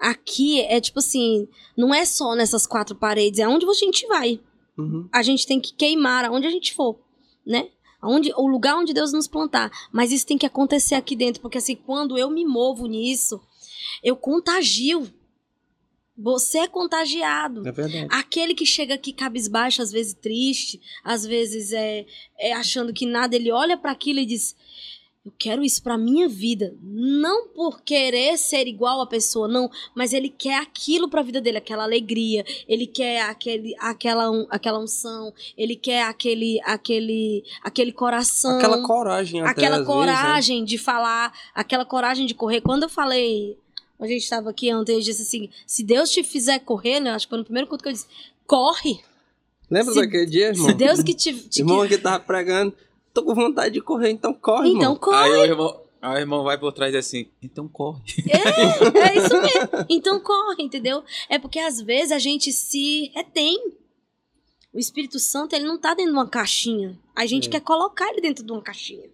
[0.00, 1.46] Aqui é tipo assim,
[1.76, 4.40] não é só nessas quatro paredes, é onde a gente vai.
[4.76, 5.08] Uhum.
[5.12, 6.98] A gente tem que queimar aonde a gente for,
[7.46, 7.68] né?
[8.04, 9.70] Aonde, o lugar onde Deus nos plantar.
[9.90, 13.40] Mas isso tem que acontecer aqui dentro, porque assim, quando eu me movo nisso,
[14.02, 15.10] eu contagio.
[16.16, 17.66] Você é contagiado.
[17.66, 18.06] É verdade.
[18.10, 22.06] Aquele que chega aqui cabisbaixo, às vezes triste, às vezes é,
[22.38, 24.54] é achando que nada, ele olha para aquilo e diz:
[25.24, 26.76] Eu quero isso pra minha vida.
[26.82, 29.70] Não por querer ser igual a pessoa, não.
[29.94, 32.44] Mas ele quer aquilo pra vida dele, aquela alegria.
[32.68, 35.32] Ele quer aquele, aquela, aquela unção.
[35.56, 38.58] Ele quer aquele, aquele, aquele coração.
[38.58, 39.94] Aquela coragem até, aquela vezes, né?
[39.94, 42.60] coragem de falar, aquela coragem de correr.
[42.60, 43.56] Quando eu falei,
[43.98, 47.12] a gente estava aqui ontem, eu disse assim: se Deus te fizer correr, né?
[47.12, 48.06] Acho que foi no primeiro culto que eu disse:
[48.46, 49.00] corre.
[49.70, 50.66] Lembra Se- daquele dia, irmão?
[50.66, 51.32] Se Deus que te.
[51.48, 52.74] te irmão aqui tava pregando,
[53.14, 54.96] tô com vontade de correr, então corre, então irmão.
[54.96, 55.16] corre.
[55.18, 58.02] Aí o irmão, aí o irmão vai por trás e diz assim, então corre.
[58.28, 59.86] É, é isso mesmo.
[59.88, 61.02] Então corre, entendeu?
[61.28, 63.72] É porque às vezes a gente se retém.
[64.72, 66.98] O Espírito Santo, ele não tá dentro de uma caixinha.
[67.14, 67.50] A gente É.
[67.52, 69.08] quer colocar ele dentro de uma caixinha.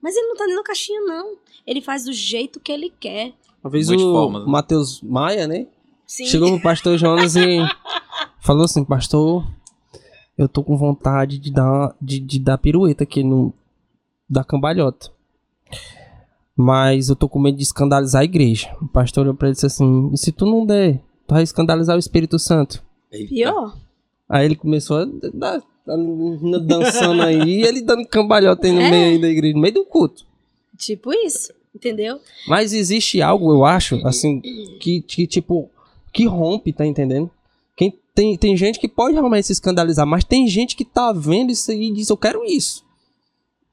[0.00, 1.36] Mas ele não tá dentro de uma caixinha, não.
[1.66, 3.34] Ele faz do jeito que ele quer.
[3.62, 4.50] Uma vez o formas, né?
[4.50, 5.66] Matheus Maia, né?
[6.06, 6.24] Sim.
[6.24, 7.58] Chegou pro pastor Jonas e
[8.40, 9.46] falou assim, pastor,
[10.42, 13.52] eu tô com vontade de dar, de, de dar pirueta aqui no.
[14.28, 15.10] da cambalhota.
[16.56, 18.74] Mas eu tô com medo de escandalizar a igreja.
[18.80, 21.42] O pastor olhou pra ele e disse assim: e se tu não der, tu vai
[21.42, 22.82] escandalizar o Espírito Santo?
[23.10, 23.76] Pior.
[24.28, 25.62] Aí ele começou a dar,
[26.66, 28.90] dançando aí, e ele dando cambalhota aí no É.
[28.90, 30.24] meio aí da igreja, no meio do culto.
[30.76, 31.52] Tipo isso.
[31.74, 32.20] Entendeu?
[32.46, 34.40] Mas existe algo, eu acho, assim,
[34.78, 35.70] que, que tipo,
[36.12, 37.30] que rompe, tá entendendo?
[38.14, 41.70] Tem, tem gente que pode realmente se escandalizar, mas tem gente que tá vendo isso
[41.70, 42.84] aí e diz, eu quero isso.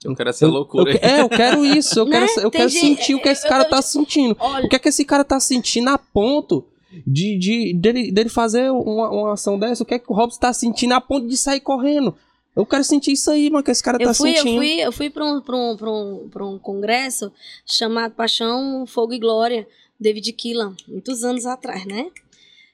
[0.04, 2.12] Eu quero essa Eu- loucura eu- é, eu quero isso, eu Né?
[2.26, 4.36] quero, eu Tem quero gente- sentir o que esse eu- cara eu- tá sentindo.
[4.40, 6.66] Olha, O que é que esse cara tá sentindo a ponto
[7.06, 9.84] de, de dele, dele fazer uma, uma ação dessa?
[9.84, 12.16] O que é que o Robson tá sentindo a ponto de sair correndo?
[12.56, 14.58] Eu quero sentir isso aí, mano, que esse cara eu tá fui, eu sentindo.
[14.58, 17.30] fui, eu fui pra um, pra, um, pra, um, pra um congresso
[17.66, 19.68] chamado Paixão, Fogo e Glória,
[20.00, 22.08] David Keelan, muitos anos atrás, né?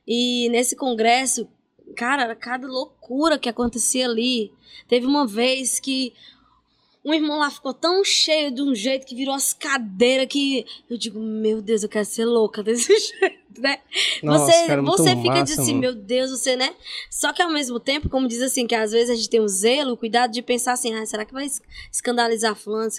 [0.07, 1.47] E nesse congresso,
[1.95, 4.51] cara, era cada loucura que acontecia ali.
[4.87, 6.13] Teve uma vez que
[7.03, 10.97] um irmão lá ficou tão cheio de um jeito que virou as cadeiras que eu
[10.97, 13.79] digo, meu Deus, eu quero ser louca desse jeito, né?
[14.23, 15.79] Nossa, você cara, muito você fica massa, de assim, mano.
[15.81, 16.75] meu Deus, você, né?
[17.11, 19.47] Só que ao mesmo tempo, como diz assim, que às vezes a gente tem o
[19.47, 22.89] zelo, o cuidado de pensar assim, ah, será que vai es- escandalizar fulano?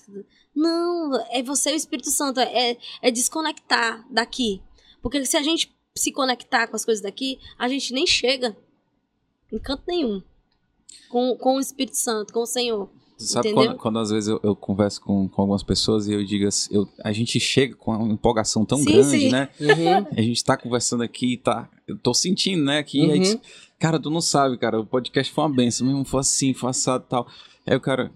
[0.55, 4.63] Não, é você e o Espírito Santo, é, é desconectar daqui.
[5.03, 8.57] Porque se a gente se conectar com as coisas daqui, a gente nem chega
[9.53, 10.23] em canto nenhum
[11.09, 12.89] com, com o Espírito Santo, com o Senhor.
[13.19, 16.47] Sabe quando, quando às vezes eu, eu converso com, com algumas pessoas e eu digo
[16.47, 19.31] assim, eu, a gente chega com uma empolgação tão Sim, grande, sim.
[19.31, 19.49] né?
[19.59, 20.07] Uhum.
[20.19, 21.71] A gente tá conversando aqui e tá.
[21.89, 22.79] Eu tô sentindo, né?
[22.79, 23.13] Aqui, Uhum.
[23.13, 23.41] aí
[23.79, 24.79] cara, tu não sabe, cara.
[24.81, 27.27] O podcast foi uma benção, mesmo foi assim, foi assado e tal.
[27.67, 28.13] Aí o cara.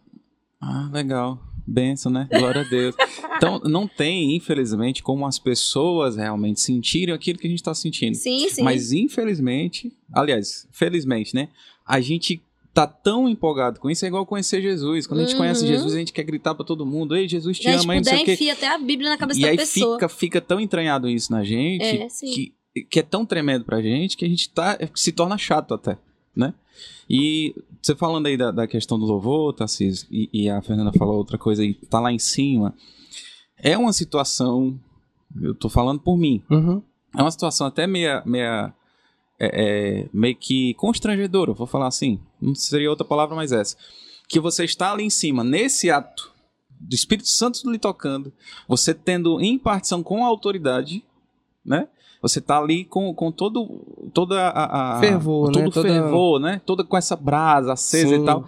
[0.60, 1.38] Ah, legal.
[1.66, 2.28] Benção, né?
[2.30, 2.94] Glória a Deus.
[3.40, 8.14] Então, não tem, infelizmente, como as pessoas realmente sentirem aquilo que a gente tá sentindo.
[8.14, 8.62] Sim, sim.
[8.62, 11.48] Mas infelizmente, aliás, felizmente, né?
[11.86, 12.38] A gente
[12.74, 15.06] tá tão empolgado com isso, é igual conhecer Jesus.
[15.06, 15.38] Quando a gente Uhum.
[15.38, 17.98] conhece Jesus, a gente quer gritar pra todo mundo: Ei, Jesus te gente ama, aí
[18.00, 18.32] não sei puder, o quê.
[18.34, 19.94] enfia até a Bíblia na cabeça E da aí pessoa.
[19.96, 22.52] fica, fica tão entranhado isso na gente É, que,
[22.90, 25.96] que é tão tremendo pra gente que a gente tá, se torna chato até,
[26.36, 26.52] né?
[27.08, 31.16] E você falando aí da, da questão do louvor, Tassis, e, e a Fernanda falou
[31.16, 32.74] outra coisa aí, tá lá em cima.
[33.56, 34.78] É uma situação,
[35.40, 36.82] eu tô falando por mim, Uhum.
[37.16, 38.72] é uma situação até meia, meia
[39.38, 42.20] é, é, meio que constrangedora, vou falar assim.
[42.40, 43.76] Não seria outra palavra, mas essa.
[44.28, 46.30] Que você está ali em cima, nesse ato
[46.78, 48.32] do Espírito Santo lhe tocando,
[48.68, 51.02] você tendo impartição com a autoridade,
[51.64, 51.88] né?
[52.22, 53.66] Você tá ali com, com todo
[54.12, 55.66] toda a, a Fervor, todo né?
[55.68, 56.60] o Toda- fervor, né?
[56.66, 58.22] Toda com essa brasa acesa Sim.
[58.22, 58.44] e tal.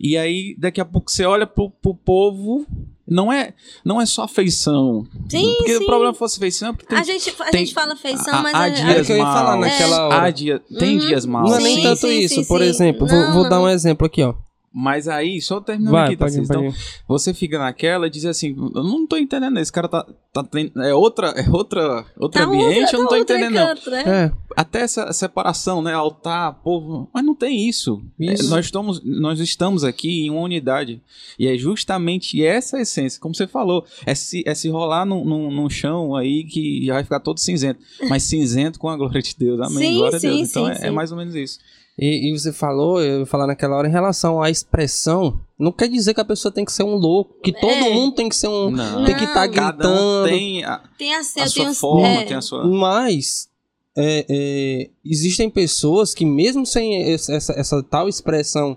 [0.00, 2.66] E aí daqui a pouco você olha pro, pro povo,
[3.06, 3.54] não é
[3.84, 5.06] não é só feição.
[5.28, 5.84] Sim, porque sim.
[5.84, 8.52] o problema fosse feição, é porque tem a gente, a tem- gente fala feição, mas
[8.54, 10.22] há a- dias Era o que eu ia falar maus, naquela hora.
[10.22, 11.06] há dia- tem Uhum.
[11.06, 11.48] dias maus.
[11.50, 12.66] Não é nem Sim, tanto sim, isso, sim, por sim.
[12.66, 13.50] exemplo, Não, vou, vou não.
[13.50, 14.34] dar um exemplo aqui, ó.
[14.74, 18.56] Mas aí, só terminando Vai, aqui, Tarcísio, pode então, você fica naquela e diz assim,
[18.74, 22.46] eu não tô entendendo, esse cara tá, tá tendo- é outra, é outra, outro tá
[22.48, 23.66] ambiente, outra- eu não tá tô entendendo não.
[23.66, 24.02] canto, né?
[24.06, 28.02] É, Até essa separação, né, altar, povo, mas não tem isso.
[28.18, 28.46] Isso.
[28.46, 31.02] É, nós, estamos, nós estamos aqui em uma unidade
[31.38, 35.22] e é justamente essa a essência, como você falou, é se, é se rolar num,
[35.24, 39.20] num, num chão aí que já vai ficar todo cinzento, mas cinzento com a glória
[39.20, 40.34] de Deus, amém, Sim, glória a Deus.
[40.34, 40.90] sim, Então sim, é, é sim.
[40.90, 41.58] mais ou menos isso.
[41.98, 45.88] E, e você falou, eu ia falar naquela hora, em relação à expressão, não quer
[45.88, 47.90] dizer que a pessoa tem que ser um louco, que todo É.
[47.94, 48.70] mundo tem que ser um.
[48.70, 49.04] Não.
[49.04, 49.54] Tem que estar Não.
[49.54, 50.28] Cada um gritando.
[50.28, 52.24] tem a, Tem a, seu, a sua forma, é.
[52.24, 52.64] tem a sua...
[52.66, 53.48] Mas
[53.94, 58.76] é, é, existem pessoas que, mesmo sem esse- essa, essa tal expressão,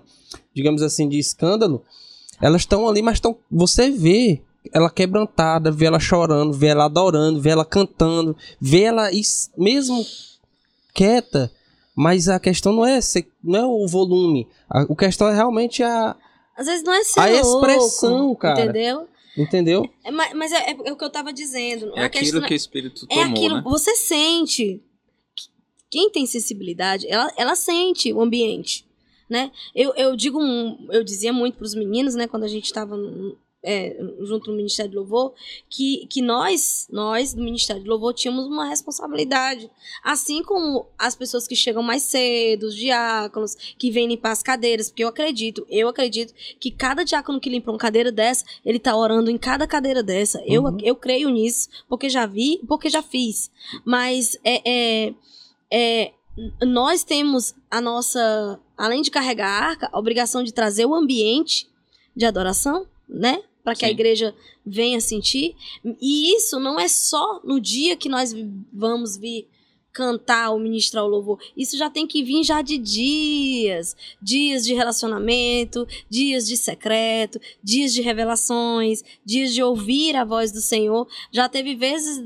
[0.54, 1.82] digamos assim, de escândalo,
[2.40, 3.38] elas estão ali, mas estão.
[3.50, 4.42] Você vê
[4.74, 9.08] ela quebrantada, vê ela chorando, vê ela adorando, vê ela cantando, vê ela
[9.56, 10.04] mesmo
[10.94, 11.50] quieta.
[11.96, 14.46] Mas a questão não é, ser- não é o volume.
[14.68, 16.14] A, a questão é realmente a,
[16.56, 18.62] Às vezes não é ser A louco, expressão, cara.
[18.64, 19.08] Entendeu?
[19.36, 19.90] Entendeu?
[20.04, 21.92] É, mas é, é o que eu tava dizendo.
[21.96, 23.62] É A aquilo que o Espírito é tomou, aquilo, né?
[23.64, 24.62] Você sente.
[24.62, 24.80] É aquilo né?
[24.80, 24.82] você sente.
[25.90, 28.84] Quem tem sensibilidade, ela, ela sente o ambiente,
[29.30, 29.50] né?
[29.74, 32.96] Eu, eu digo, um- eu dizia muito para os meninos, né, quando a gente estava
[34.20, 35.34] junto no Ministério de Louvor,
[35.68, 39.70] que, que nós, nós do Ministério de Louvor, tínhamos uma responsabilidade.
[40.04, 44.88] Assim como as pessoas que chegam mais cedo, os diáconos, que vêm limpar as cadeiras,
[44.88, 48.96] porque eu acredito, eu acredito que cada diácono que limpa uma cadeira dessa, ele tá
[48.96, 50.40] orando em cada cadeira dessa.
[50.46, 50.78] Eu, Uhum.
[50.82, 53.50] eu creio nisso, porque já vi, porque já fiz.
[53.84, 55.14] Mas é, é,
[55.72, 56.12] é,
[56.64, 61.68] nós temos a nossa, além de carregar a arca, a obrigação de trazer o ambiente
[62.14, 63.42] de adoração, né?
[63.62, 63.94] Para que a Sim.
[63.94, 64.34] igreja
[64.64, 65.56] venha sentir.
[66.00, 68.32] E isso não é só no dia que nós
[68.72, 69.48] vamos vir
[69.92, 71.40] cantar ou ministrar o louvor.
[71.56, 73.96] Isso já tem que vir já de dias.
[74.20, 80.60] Dias de relacionamento, dias de secreto, dias de revelações, dias de ouvir a voz do
[80.60, 81.08] Senhor.
[81.32, 82.22] Já teve vezes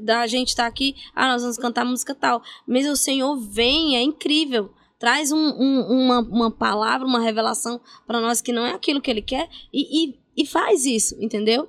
[0.00, 2.42] da, gente estar aqui, ah, nós vamos cantar música tal.
[2.66, 4.70] Mas o Senhor vem, é incrível.
[4.98, 9.10] Traz um- um- uma, uma palavra, uma revelação para nós que não é aquilo que
[9.10, 11.68] Ele quer e, e, e faz isso, entendeu?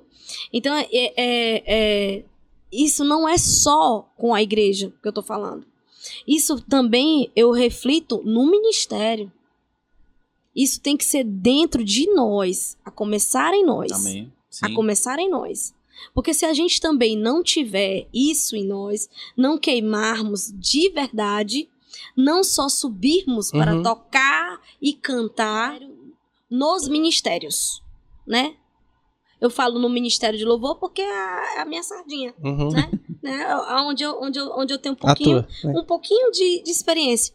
[0.52, 1.12] Então, é, é-
[1.66, 2.24] é-
[2.72, 5.66] isso não é só com a igreja que eu tô falando.
[6.26, 9.30] Isso também eu reflito no ministério.
[10.54, 14.32] Isso tem que ser dentro de nós, a começar em nós Amém.
[14.62, 15.74] a começar em nós.
[16.12, 21.68] Porque se a gente também não tiver isso em nós, não queimarmos de verdade,
[22.16, 23.82] não só subirmos para Uhum.
[23.82, 25.80] tocar e cantar
[26.50, 27.82] nos ministérios,
[28.26, 28.54] né?
[29.40, 32.70] Eu falo no ministério de louvor porque é a, é a minha sardinha, Uhum.
[32.70, 32.90] né?
[33.22, 33.56] né?
[33.86, 35.72] Onde, eu, onde, eu, onde eu tenho um pouquinho, tua.
[35.72, 35.80] né?
[35.80, 37.34] um pouquinho de, de experiência.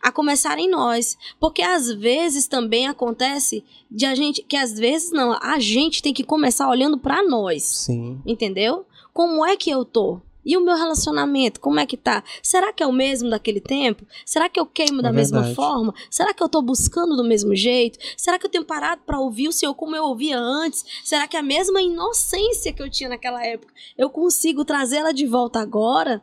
[0.00, 1.18] A começar em nós.
[1.40, 4.42] Porque às vezes também acontece de a gente.
[4.44, 7.64] Que às vezes não, a gente tem que começar olhando pra nós.
[7.64, 8.22] Sim.
[8.24, 8.86] Entendeu?
[9.12, 10.20] Como é que eu tô?
[10.48, 12.24] E o meu relacionamento, como é que tá?
[12.42, 14.06] Será que é o mesmo daquele tempo?
[14.24, 15.54] Será que eu queimo da É mesma verdade.
[15.54, 15.94] forma?
[16.10, 17.98] Será que eu tô buscando do mesmo jeito?
[18.16, 20.86] Será que eu tenho parado pra ouvir o Senhor como eu ouvia antes?
[21.04, 25.60] Será que a mesma inocência que eu tinha naquela época, eu consigo trazê-la de volta
[25.60, 26.22] agora?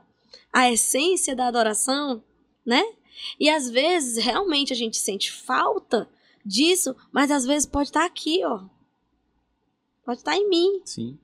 [0.51, 2.23] A essência da adoração,
[2.65, 2.84] né?
[3.39, 6.09] E às vezes realmente a gente sente falta
[6.43, 8.61] disso, mas às vezes pode estar aqui, ó.
[10.03, 10.82] Pode estar em mim.
[10.84, 11.19] Sim.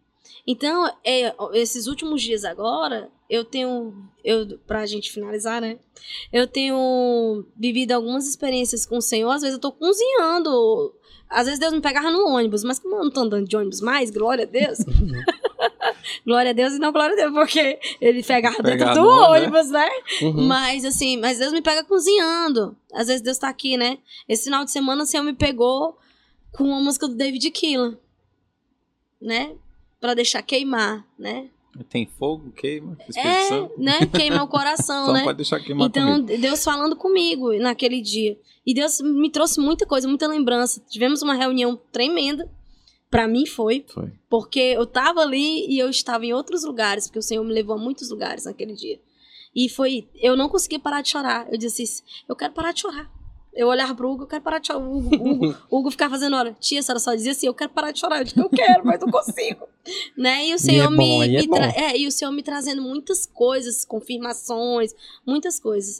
[0.46, 5.80] Então, é, esses últimos dias agora, eu tenho, eu, pra gente finalizar, né?
[6.34, 9.30] Eu tenho vivido algumas experiências com o Senhor.
[9.30, 10.94] Às vezes eu tô cozinhando.
[11.30, 13.80] Às vezes Deus me pegava no ônibus, mas como eu não tô andando de ônibus
[13.80, 14.80] mais, glória a Deus.
[16.26, 19.70] glória a Deus e não glória a Deus, porque ele pegava dentro Pegava do ônibus,
[19.70, 19.88] né?
[19.88, 20.28] ônibus, né?
[20.42, 20.48] Uhum.
[20.48, 22.76] Mas assim, mas Deus me pega cozinhando.
[22.94, 24.00] Às vezes Deus tá aqui, né?
[24.28, 25.98] Esse final de semana o Senhor me pegou
[26.52, 27.98] com uma música do David Keelan,
[29.22, 29.56] né?
[30.02, 31.48] Pra deixar queimar, né?
[31.90, 33.74] Tem fogo, queima, É, Santo.
[33.78, 34.06] né?
[34.08, 35.24] Queima o coração, Só né?
[35.24, 36.42] pode deixar queimar Então, comigo.
[36.42, 38.38] Deus falando comigo naquele dia.
[38.66, 40.82] E Deus me trouxe muita coisa, muita lembrança.
[40.90, 42.50] Tivemos uma reunião tremenda.
[43.10, 44.12] Pra mim foi, Foi.
[44.30, 47.76] porque eu tava ali e eu estava em outros lugares, porque o Senhor me levou
[47.76, 49.00] a muitos lugares naquele dia.
[49.54, 51.46] E foi, eu não consegui parar de chorar.
[51.52, 53.10] Eu disse, assim, eu quero parar de chorar.
[53.54, 54.80] Eu olhava pro Hugo, eu quero parar de chorar.
[54.80, 57.48] O Hugo, o Hugo, o Hugo ficava fazendo, olha, tia, a senhora só dizia assim,
[57.48, 58.20] eu quero parar de chorar.
[58.20, 59.68] Eu disse, eu quero, mas não consigo.
[60.18, 60.48] né?
[60.48, 61.56] E o Senhor bom, me, aí é me bom.
[61.56, 64.94] tra- é, e o Senhor me trazendo muitas coisas, confirmações,
[65.26, 66.00] muitas coisas.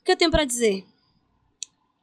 [0.00, 0.84] O que eu tenho pra dizer?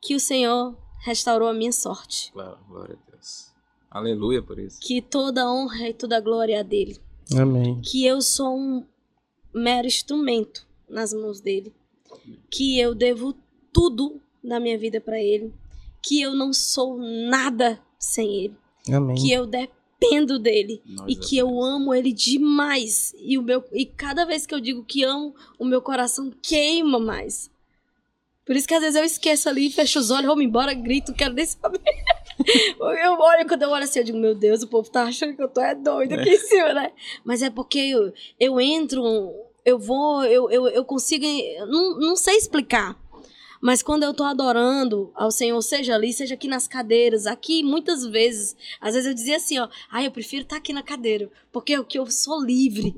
[0.01, 2.31] Que o Senhor restaurou a minha sorte.
[2.31, 3.51] Claro, glória a Deus.
[3.91, 4.79] Aleluia por isso.
[4.79, 6.97] Que toda a honra e toda a glória é a dele.
[7.37, 7.81] Amém.
[7.81, 8.85] que eu sou um
[9.53, 11.75] mero instrumento nas mãos dele,
[12.49, 13.35] que eu devo
[13.73, 15.53] tudo da minha vida para ele,
[16.01, 18.55] que eu não sou nada sem ele,
[18.91, 19.15] Amém.
[19.15, 23.85] que eu dependo dele Nós e que eu amo ele demais e o meu e
[23.85, 27.49] cada vez que eu digo que amo, o meu coração queima mais.
[28.45, 31.33] Por isso que às vezes eu esqueço ali, fecho os olhos, vou-me embora, grito, quero
[31.33, 31.81] nem saber.
[32.79, 35.41] Eu olho, quando eu olho assim, eu digo, meu Deus, o povo tá achando que
[35.41, 36.91] eu tô é doida aqui em cima, né?
[37.25, 39.03] Mas é porque eu, eu entro,
[39.65, 41.25] eu vou, eu, eu, eu consigo.
[41.67, 42.95] Não, não sei explicar.
[43.61, 48.05] Mas quando eu tô adorando ao Senhor, seja ali, seja aqui nas cadeiras, aqui muitas
[48.05, 51.73] vezes, às vezes eu dizia assim, ó, ah, eu prefiro estar aqui na cadeira, porque
[51.73, 52.95] eu, que eu sou livre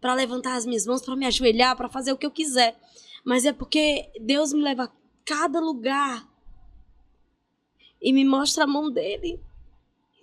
[0.00, 2.78] para levantar as minhas mãos, para me ajoelhar, para fazer o que eu quiser.
[3.24, 4.92] Mas é porque Deus me leva a
[5.24, 6.28] cada lugar
[8.00, 9.40] e me mostra a mão dele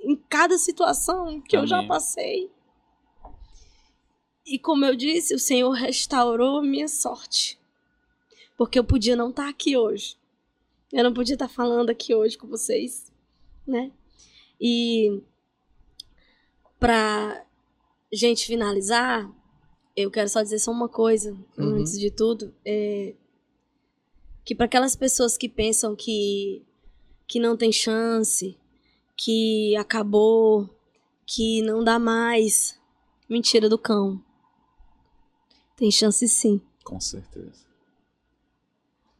[0.03, 1.87] em cada situação que eu já Amém.
[1.87, 2.51] passei.
[4.45, 7.60] E como eu disse, o Senhor restaurou minha sorte.
[8.61, 10.15] Porque eu podia não estar aqui hoje.
[10.93, 13.11] Eu não podia estar falando aqui hoje com vocês,
[13.65, 13.91] né?
[14.59, 15.19] E
[16.79, 17.43] pra
[18.13, 19.27] gente finalizar,
[19.97, 21.77] eu quero só dizer só uma coisa, Uhum.
[21.77, 22.53] antes de tudo.
[22.63, 23.15] É
[24.45, 26.63] que para aquelas pessoas que pensam que,
[27.27, 28.55] que não tem chance,
[29.17, 30.69] que acabou,
[31.25, 32.79] que não dá mais,
[33.27, 34.23] mentira do cão.
[35.75, 36.61] Tem chance sim.
[36.83, 37.70] Com certeza.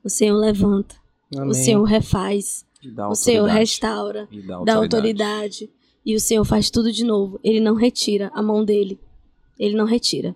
[0.04, 0.96] O Senhor levanta,
[1.36, 1.50] Amém.
[1.50, 4.28] o Senhor refaz, dá o Senhor restaura.
[4.32, 5.70] E dá da autoridade.
[6.06, 7.40] E o Senhor faz tudo de novo.
[7.44, 9.00] Ele não retira a mão dele.
[9.60, 10.36] Ele não retira.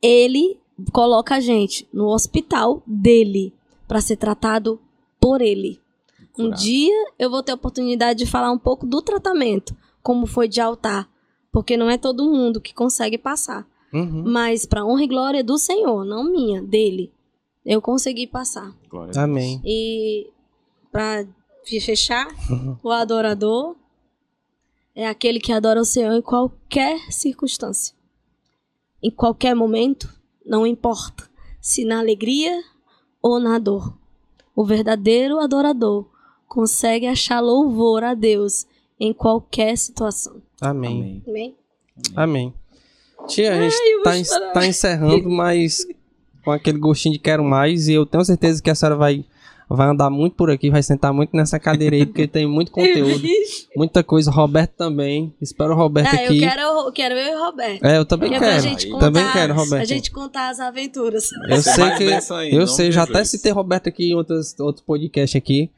[0.00, 0.58] Ele
[0.92, 3.52] coloca a gente no hospital dele
[3.88, 4.80] para ser tratado
[5.20, 5.80] por ele.
[6.38, 10.48] Um dia eu vou ter a oportunidade de falar um pouco do tratamento, como foi
[10.48, 11.10] de altar,
[11.52, 13.66] porque não é todo mundo que consegue passar.
[13.92, 14.24] Uhum.
[14.26, 17.12] Mas para honra e glória do Senhor, não minha, dele,
[17.64, 18.74] eu consegui passar.
[18.88, 19.12] Glória.
[19.20, 19.60] Amém.
[19.64, 20.28] E
[20.90, 21.26] para
[21.64, 22.76] fechar, Uhum.
[22.82, 23.76] o adorador
[24.94, 27.94] é aquele que adora o Senhor em qualquer circunstância.
[29.02, 30.12] Em qualquer momento,
[30.44, 31.28] não importa
[31.60, 32.62] se na alegria
[33.22, 33.96] ou na dor.
[34.54, 36.06] O verdadeiro adorador
[36.48, 38.66] consegue achar louvor a Deus
[38.98, 40.42] em qualquer situação.
[40.60, 40.92] Amém.
[41.00, 41.22] Amém.
[41.26, 41.56] Amém?
[42.16, 42.54] Amém.
[43.28, 44.52] Tia, a gente tá, chorar.
[44.52, 45.86] tá encerrando, mas
[46.44, 47.88] com aquele gostinho de quero mais.
[47.88, 49.24] E eu tenho certeza que a senhora vai,
[49.68, 53.26] vai andar muito por aqui, vai sentar muito nessa cadeira aí, porque tem muito conteúdo,
[53.76, 54.30] muita coisa.
[54.30, 55.32] Roberto também.
[55.40, 56.40] Espero o Roberto Ah, eu aqui.
[56.40, 57.84] quero, eu quero eu e o Roberto.
[57.84, 58.62] É, eu também é pra quero.
[58.62, 58.92] gente Aí.
[58.92, 59.86] contar, Também quero, A Roberto.
[59.88, 61.28] gente contar as aventuras.
[61.48, 62.04] Eu sei que.
[62.32, 65.70] ainda, eu sei, já até citei Roberto aqui em outros, outros podcasts aqui.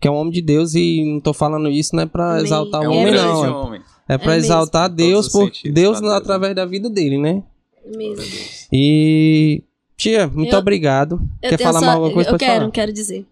[0.00, 2.44] Que é um homem de Deus e não tô falando isso, não é pra Amém.
[2.44, 3.44] exaltar o É um É homem, não.
[3.44, 3.80] é- homem.
[4.10, 4.46] É pra É mesmo.
[4.46, 7.42] exaltar Em Deus, por Deus Deus, através da vida dele, né?
[7.96, 8.24] Mesmo.
[8.72, 9.62] E.
[9.98, 11.20] Tia, muito Eu- obrigado.
[11.42, 12.28] Eu Quer falar só- mais alguma coisa?
[12.30, 12.70] Eu Pode quero, falar.
[12.72, 13.26] quero dizer.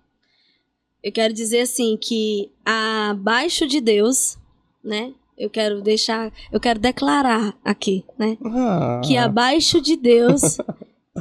[1.02, 4.36] Eu quero dizer assim que abaixo de Deus,
[4.82, 5.14] né?
[5.38, 8.36] Eu quero deixar, eu quero declarar aqui, né?
[8.44, 10.58] Ah, Que abaixo de Deus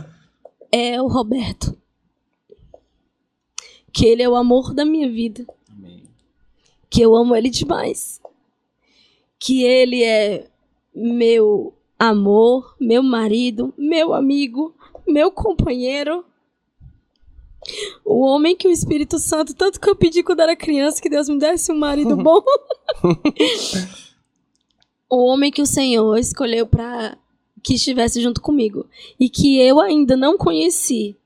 [0.72, 1.78] é o Roberto.
[3.94, 5.46] Que ele é o amor da minha vida.
[5.70, 6.04] Amém.
[6.90, 8.20] Que eu amo ele demais.
[9.40, 10.48] Que ele é
[10.94, 14.74] meu amor, meu marido, meu amigo,
[15.08, 16.26] meu companheiro.
[18.04, 21.28] O homem que o Espírito Santo, tanto que eu pedi quando era criança que Deus
[21.28, 22.44] me desse um marido bom.
[25.10, 27.18] o homem que o Senhor escolheu para
[27.64, 28.86] que estivesse junto comigo
[29.20, 31.18] e que eu ainda não conheci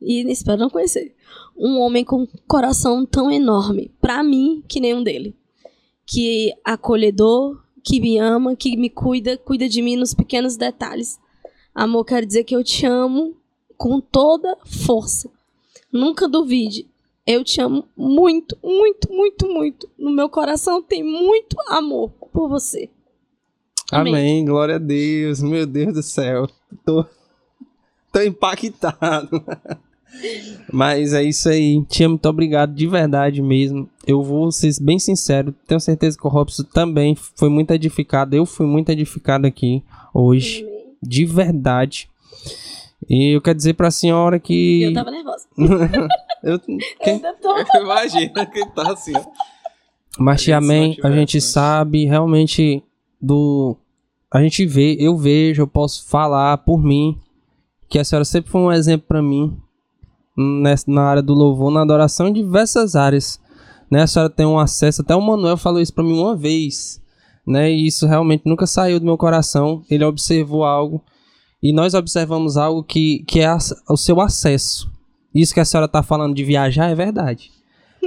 [0.00, 1.14] e espero não conhecer.
[1.56, 5.34] Um homem com um coração tão enorme para mim que nenhum dele.
[6.04, 11.18] Que acolhedor, que me ama, que me cuida, cuida de mim nos pequenos detalhes.
[11.74, 13.34] Amor, quero dizer que eu te amo
[13.76, 15.30] com toda força.
[15.90, 16.86] Nunca duvide.
[17.26, 19.88] Eu te amo muito, muito, muito, muito.
[19.98, 22.90] No meu coração tem muito amor por você.
[23.90, 24.14] Amém.
[24.14, 24.44] Amém.
[24.44, 25.42] glória a Deus.
[25.42, 26.48] Meu Deus do céu.
[26.84, 27.04] Tô,
[28.12, 29.42] tô impactado.
[30.70, 31.82] Mas é isso aí.
[31.88, 33.88] Tia, muito obrigado de verdade mesmo.
[34.06, 35.54] Eu vou ser bem sincero.
[35.66, 38.34] Tenho certeza que o Robson também foi muito edificado.
[38.34, 40.66] Eu fui muito edificado aqui hoje.
[41.02, 42.08] De verdade.
[43.08, 44.82] E eu quero dizer pra senhora que.
[44.84, 45.46] Eu tava nervosa.
[46.42, 46.78] Eu- Eu quem-
[47.14, 47.54] ainda tô.
[47.80, 49.22] Imagina que tá assim, ó.
[50.18, 50.96] Mas amém.
[51.02, 52.82] A gente sabe realmente
[53.20, 53.76] do.
[54.30, 57.18] A gente vê, eu vejo, eu posso falar por mim
[57.88, 59.54] que a senhora sempre foi um exemplo pra mim
[60.36, 63.38] nessa, na área do louvor, na adoração, em diversas áreas.
[63.90, 64.02] Né?
[64.02, 67.01] A senhora tem um acesso, até o Manuel falou isso pra mim uma vez,
[67.46, 67.70] né?
[67.72, 69.82] E isso realmente nunca saiu do meu coração.
[69.90, 71.02] Ele observou algo
[71.62, 74.90] e nós observamos algo que, que é a- o seu acesso.
[75.34, 77.50] Isso que a senhora tá falando de viajar é verdade.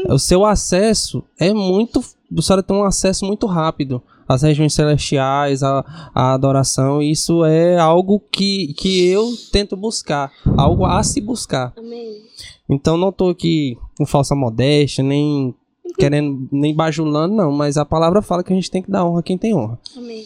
[0.09, 2.03] O seu acesso é muito.
[2.37, 7.01] A senhora tem um acesso muito rápido às regiões celestiais, à, à adoração.
[7.01, 11.71] e Isso é algo que, que eu tento buscar, algo a se buscar.
[11.77, 12.21] Amém.
[12.69, 15.55] Então não tô aqui com falsa modéstia, nem
[15.97, 17.51] querendo, nem bajulando, não.
[17.51, 19.79] Mas a palavra fala que a gente tem que dar honra a quem tem honra.
[19.95, 20.25] Amém.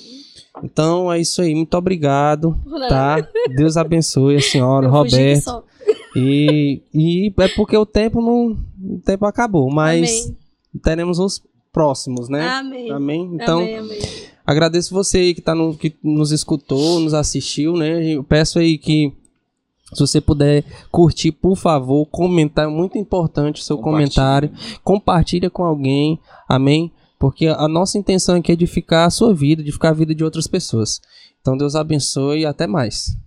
[0.63, 2.57] Então é isso aí, muito obrigado,
[2.89, 3.26] tá?
[3.55, 5.63] Deus abençoe a senhora, Eu Roberto.
[6.15, 8.57] E, e é porque o tempo não.
[8.82, 10.38] O tempo acabou, mas Amém.
[10.84, 11.41] teremos os
[11.72, 12.47] próximos, né?
[12.47, 12.91] Amém.
[12.91, 13.30] Amém?
[13.34, 13.99] Então, amém, amém.
[14.45, 18.03] agradeço você aí que, tá no, que nos escutou, nos assistiu, né?
[18.03, 19.13] Eu peço aí que,
[19.93, 24.51] se você puder curtir, por favor, comentar, é muito importante o seu comentário.
[24.83, 26.91] Compartilha com alguém, amém?
[27.17, 30.47] Porque a nossa intenção aqui é edificar a sua vida, edificar a vida de outras
[30.47, 31.01] pessoas.
[31.41, 33.17] Então, Deus abençoe e até mais.